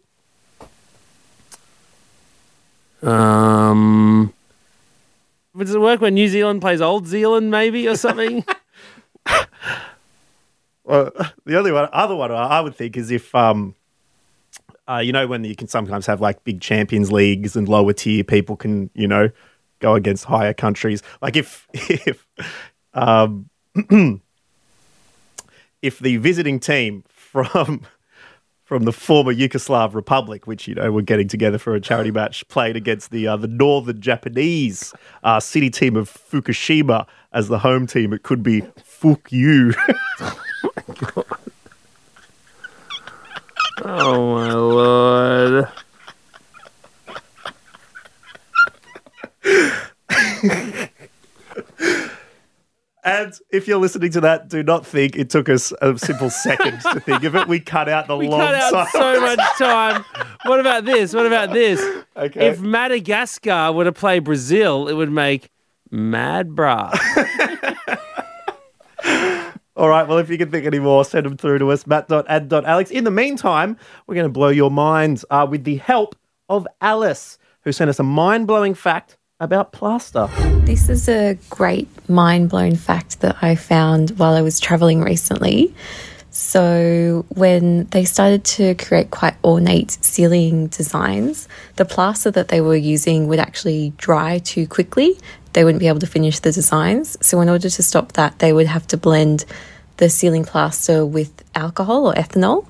Um, 3.01 4.33
does 5.57 5.75
it 5.75 5.81
work 5.81 6.01
when 6.01 6.13
New 6.13 6.27
Zealand 6.27 6.61
plays 6.61 6.81
Old 6.81 7.07
Zealand, 7.07 7.51
maybe, 7.51 7.87
or 7.87 7.95
something? 7.95 8.45
Well, 10.89 11.11
the 11.45 11.55
only 11.55 11.71
one, 11.71 11.87
other 11.93 12.15
one 12.15 12.31
I 12.31 12.59
would 12.61 12.75
think 12.75 12.97
is 12.97 13.11
if, 13.11 13.35
um, 13.35 13.75
uh, 14.87 14.97
you 14.97 15.11
know, 15.11 15.27
when 15.27 15.43
you 15.43 15.55
can 15.55 15.67
sometimes 15.67 16.07
have 16.07 16.19
like 16.19 16.43
big 16.43 16.61
Champions 16.61 17.11
Leagues 17.11 17.55
and 17.55 17.69
lower 17.69 17.93
tier 17.93 18.23
people 18.23 18.55
can, 18.55 18.89
you 18.95 19.07
know, 19.07 19.29
go 19.77 19.93
against 19.93 20.25
higher 20.25 20.51
countries. 20.51 21.03
Like 21.21 21.35
if 21.35 21.67
if 21.73 22.25
um, 22.95 23.51
if 25.83 25.99
the 25.99 26.17
visiting 26.17 26.59
team 26.59 27.03
from 27.07 27.81
from 28.69 28.83
the 28.83 28.93
former 28.93 29.33
Yugoslav 29.33 29.95
Republic, 29.95 30.45
which 30.45 30.67
you 30.67 30.75
know 30.75 30.91
were 30.91 31.01
getting 31.01 31.27
together 31.27 31.57
for 31.57 31.73
a 31.73 31.81
charity 31.81 32.11
match, 32.11 32.47
played 32.49 32.75
against 32.75 33.09
the 33.09 33.25
uh, 33.27 33.35
the 33.35 33.47
northern 33.47 33.99
Japanese 33.99 34.93
uh, 35.23 35.39
city 35.39 35.71
team 35.71 35.95
of 35.95 36.07
Fukushima 36.07 37.07
as 37.33 37.47
the 37.47 37.57
home 37.57 37.87
team, 37.87 38.13
it 38.13 38.21
could 38.21 38.43
be 38.43 38.61
fuck 38.77 39.31
you. 39.31 39.73
oh 43.81 44.35
my 44.35 44.53
And 53.09 53.33
if 53.51 53.67
you're 53.67 53.79
listening 53.79 54.11
to 54.11 54.21
that, 54.21 54.49
do 54.49 54.61
not 54.61 54.85
think 54.85 55.15
it 55.15 55.29
took 55.29 55.49
us 55.49 55.73
a 55.81 55.97
simple 55.97 56.29
second 56.29 56.79
to 56.81 56.99
think 57.05 57.23
of 57.23 57.35
it. 57.35 57.47
We 57.47 57.59
cut 57.59 57.89
out 57.89 58.07
the 58.07 58.15
We 58.15 58.27
long 58.27 58.39
cut 58.41 58.53
out 58.55 58.71
silence. 58.71 58.91
so 58.91 59.21
much 59.21 59.39
time. 59.57 60.05
What 60.45 60.59
about 60.59 60.85
this? 60.85 61.13
What 61.13 61.25
about 61.25 61.51
this? 61.53 61.81
Okay. 62.19 62.47
If 62.49 62.59
Madagascar 62.59 63.71
were 63.71 63.85
to 63.85 63.93
play 63.93 64.19
Brazil, 64.19 64.89
it 64.89 64.93
would 64.93 65.09
make 65.09 65.49
Mad 65.89 66.53
Bra. 66.53 66.91
All 69.77 69.87
right. 69.87 70.05
Well, 70.05 70.17
if 70.17 70.29
you 70.29 70.37
can 70.37 70.51
think 70.51 70.65
any 70.65 70.79
more, 70.79 71.05
send 71.05 71.25
them 71.25 71.37
through 71.37 71.59
to 71.59 71.71
us, 71.71 71.87
matt.and.alex. 71.87 72.91
In 72.91 73.05
the 73.05 73.11
meantime, 73.11 73.77
we're 74.05 74.15
going 74.15 74.25
to 74.25 74.31
blow 74.33 74.49
your 74.49 74.69
minds 74.69 75.23
uh, 75.29 75.47
with 75.49 75.63
the 75.63 75.77
help 75.77 76.17
of 76.49 76.67
Alice, 76.81 77.37
who 77.61 77.71
sent 77.71 77.89
us 77.89 77.99
a 77.99 78.03
mind 78.03 78.47
blowing 78.47 78.73
fact 78.73 79.17
about 79.39 79.71
plaster. 79.71 80.27
This 80.65 80.89
is 80.89 81.07
a 81.07 81.37
great 81.49 81.87
mind 82.09 82.49
blown 82.49 82.75
fact 82.75 83.21
that 83.21 83.37
I 83.41 83.55
found 83.55 84.11
while 84.19 84.33
I 84.33 84.41
was 84.41 84.59
traveling 84.59 85.01
recently. 85.01 85.73
So, 86.31 87.25
when 87.29 87.85
they 87.85 88.03
started 88.03 88.43
to 88.43 88.75
create 88.75 89.11
quite 89.11 89.35
ornate 89.43 89.91
ceiling 90.01 90.67
designs, 90.67 91.47
the 91.77 91.85
plaster 91.85 92.29
that 92.31 92.49
they 92.49 92.61
were 92.61 92.75
using 92.75 93.27
would 93.27 93.39
actually 93.39 93.93
dry 93.97 94.39
too 94.39 94.67
quickly. 94.67 95.17
They 95.53 95.63
wouldn't 95.63 95.79
be 95.79 95.87
able 95.87 95.99
to 95.99 96.07
finish 96.07 96.39
the 96.39 96.51
designs. 96.51 97.17
So, 97.25 97.39
in 97.41 97.49
order 97.49 97.69
to 97.69 97.83
stop 97.83 98.13
that, 98.13 98.39
they 98.39 98.51
would 98.51 98.67
have 98.67 98.85
to 98.87 98.97
blend 98.97 99.45
the 99.97 100.09
ceiling 100.09 100.43
plaster 100.43 101.05
with 101.05 101.43
alcohol 101.55 102.07
or 102.07 102.13
ethanol. 102.13 102.65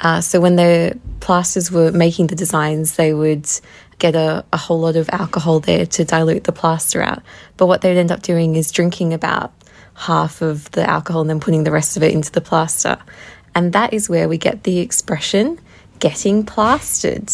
Uh, 0.00 0.20
so 0.20 0.40
when 0.40 0.56
the 0.56 0.98
plasters 1.20 1.72
were 1.72 1.90
making 1.90 2.28
the 2.28 2.36
designs, 2.36 2.96
they 2.96 3.12
would 3.12 3.48
get 3.98 4.14
a, 4.14 4.44
a 4.52 4.56
whole 4.56 4.80
lot 4.80 4.96
of 4.96 5.08
alcohol 5.10 5.60
there 5.60 5.86
to 5.86 6.04
dilute 6.04 6.44
the 6.44 6.52
plaster 6.52 7.02
out. 7.02 7.22
But 7.56 7.66
what 7.66 7.80
they'd 7.80 7.98
end 7.98 8.12
up 8.12 8.22
doing 8.22 8.56
is 8.56 8.70
drinking 8.70 9.12
about 9.12 9.52
half 9.94 10.40
of 10.42 10.70
the 10.72 10.88
alcohol 10.88 11.22
and 11.22 11.30
then 11.30 11.40
putting 11.40 11.64
the 11.64 11.72
rest 11.72 11.96
of 11.96 12.02
it 12.02 12.12
into 12.12 12.30
the 12.30 12.40
plaster. 12.40 12.96
And 13.54 13.72
that 13.72 13.92
is 13.92 14.08
where 14.08 14.28
we 14.28 14.38
get 14.38 14.62
the 14.62 14.78
expression 14.78 15.58
getting 15.98 16.44
plastered. 16.44 17.28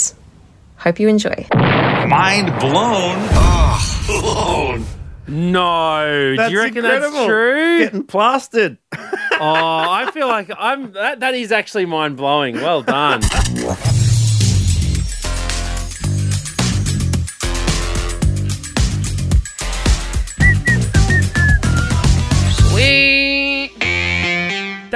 Hope 0.76 0.98
you 0.98 1.08
enjoy. 1.08 1.46
Mind 1.54 2.46
blown. 2.60 3.16
Oh, 3.32 4.04
blown. 4.06 4.86
No, 5.26 6.36
That's 6.36 6.48
do 6.50 6.54
you 6.54 6.60
reckon 6.60 6.78
incredible. 6.84 7.12
that's 7.12 7.26
true? 7.26 7.78
Getting 7.78 8.04
plastered. 8.04 8.78
Oh, 8.96 9.00
I 9.40 10.10
feel 10.12 10.28
like 10.28 10.50
I'm 10.58 10.92
that, 10.92 11.20
that 11.20 11.34
is 11.34 11.50
actually 11.50 11.86
mind 11.86 12.16
blowing. 12.16 12.56
Well 12.56 12.82
done. 12.82 13.22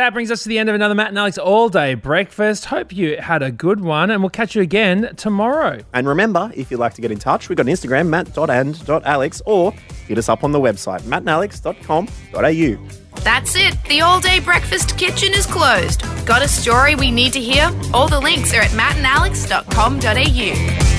that 0.09 0.15
brings 0.15 0.31
us 0.31 0.43
to 0.43 0.49
the 0.49 0.59
end 0.59 0.71
of 0.71 0.75
another 0.75 0.95
Matt 0.95 1.09
and 1.09 1.19
Alex 1.19 1.37
all 1.37 1.69
day 1.69 1.93
breakfast. 1.93 2.65
Hope 2.65 2.95
you 2.95 3.19
had 3.19 3.43
a 3.43 3.51
good 3.51 3.83
one, 3.83 4.11
and 4.11 4.23
we'll 4.23 4.31
catch 4.31 4.55
you 4.55 4.63
again 4.63 5.15
tomorrow. 5.17 5.81
And 5.93 6.09
remember, 6.09 6.51
if 6.55 6.71
you'd 6.71 6.81
like 6.81 6.95
to 6.95 7.03
get 7.03 7.13
in 7.13 7.19
touch, 7.19 7.51
we've 7.51 7.59
got 7.59 7.67
an 7.67 7.73
Instagram, 7.75 8.09
matt.and.alex, 8.09 9.43
or 9.45 9.73
hit 10.07 10.17
us 10.17 10.31
up 10.31 10.45
on 10.45 10.53
the 10.53 10.61
website, 10.61 11.03
mattandalex.com.au. 11.03 13.21
That's 13.21 13.55
it. 13.55 13.77
The 13.87 14.01
all 14.01 14.19
day 14.19 14.41
breakfast 14.41 14.97
kitchen 14.97 15.35
is 15.35 15.45
closed. 15.45 16.01
Got 16.25 16.41
a 16.41 16.49
story 16.49 16.95
we 16.95 17.11
need 17.11 17.35
to 17.35 17.41
hear? 17.41 17.71
All 17.93 18.09
the 18.09 18.19
links 18.19 18.55
are 18.55 18.63
at 18.63 18.71
mattandalex.com.au. 18.71 20.98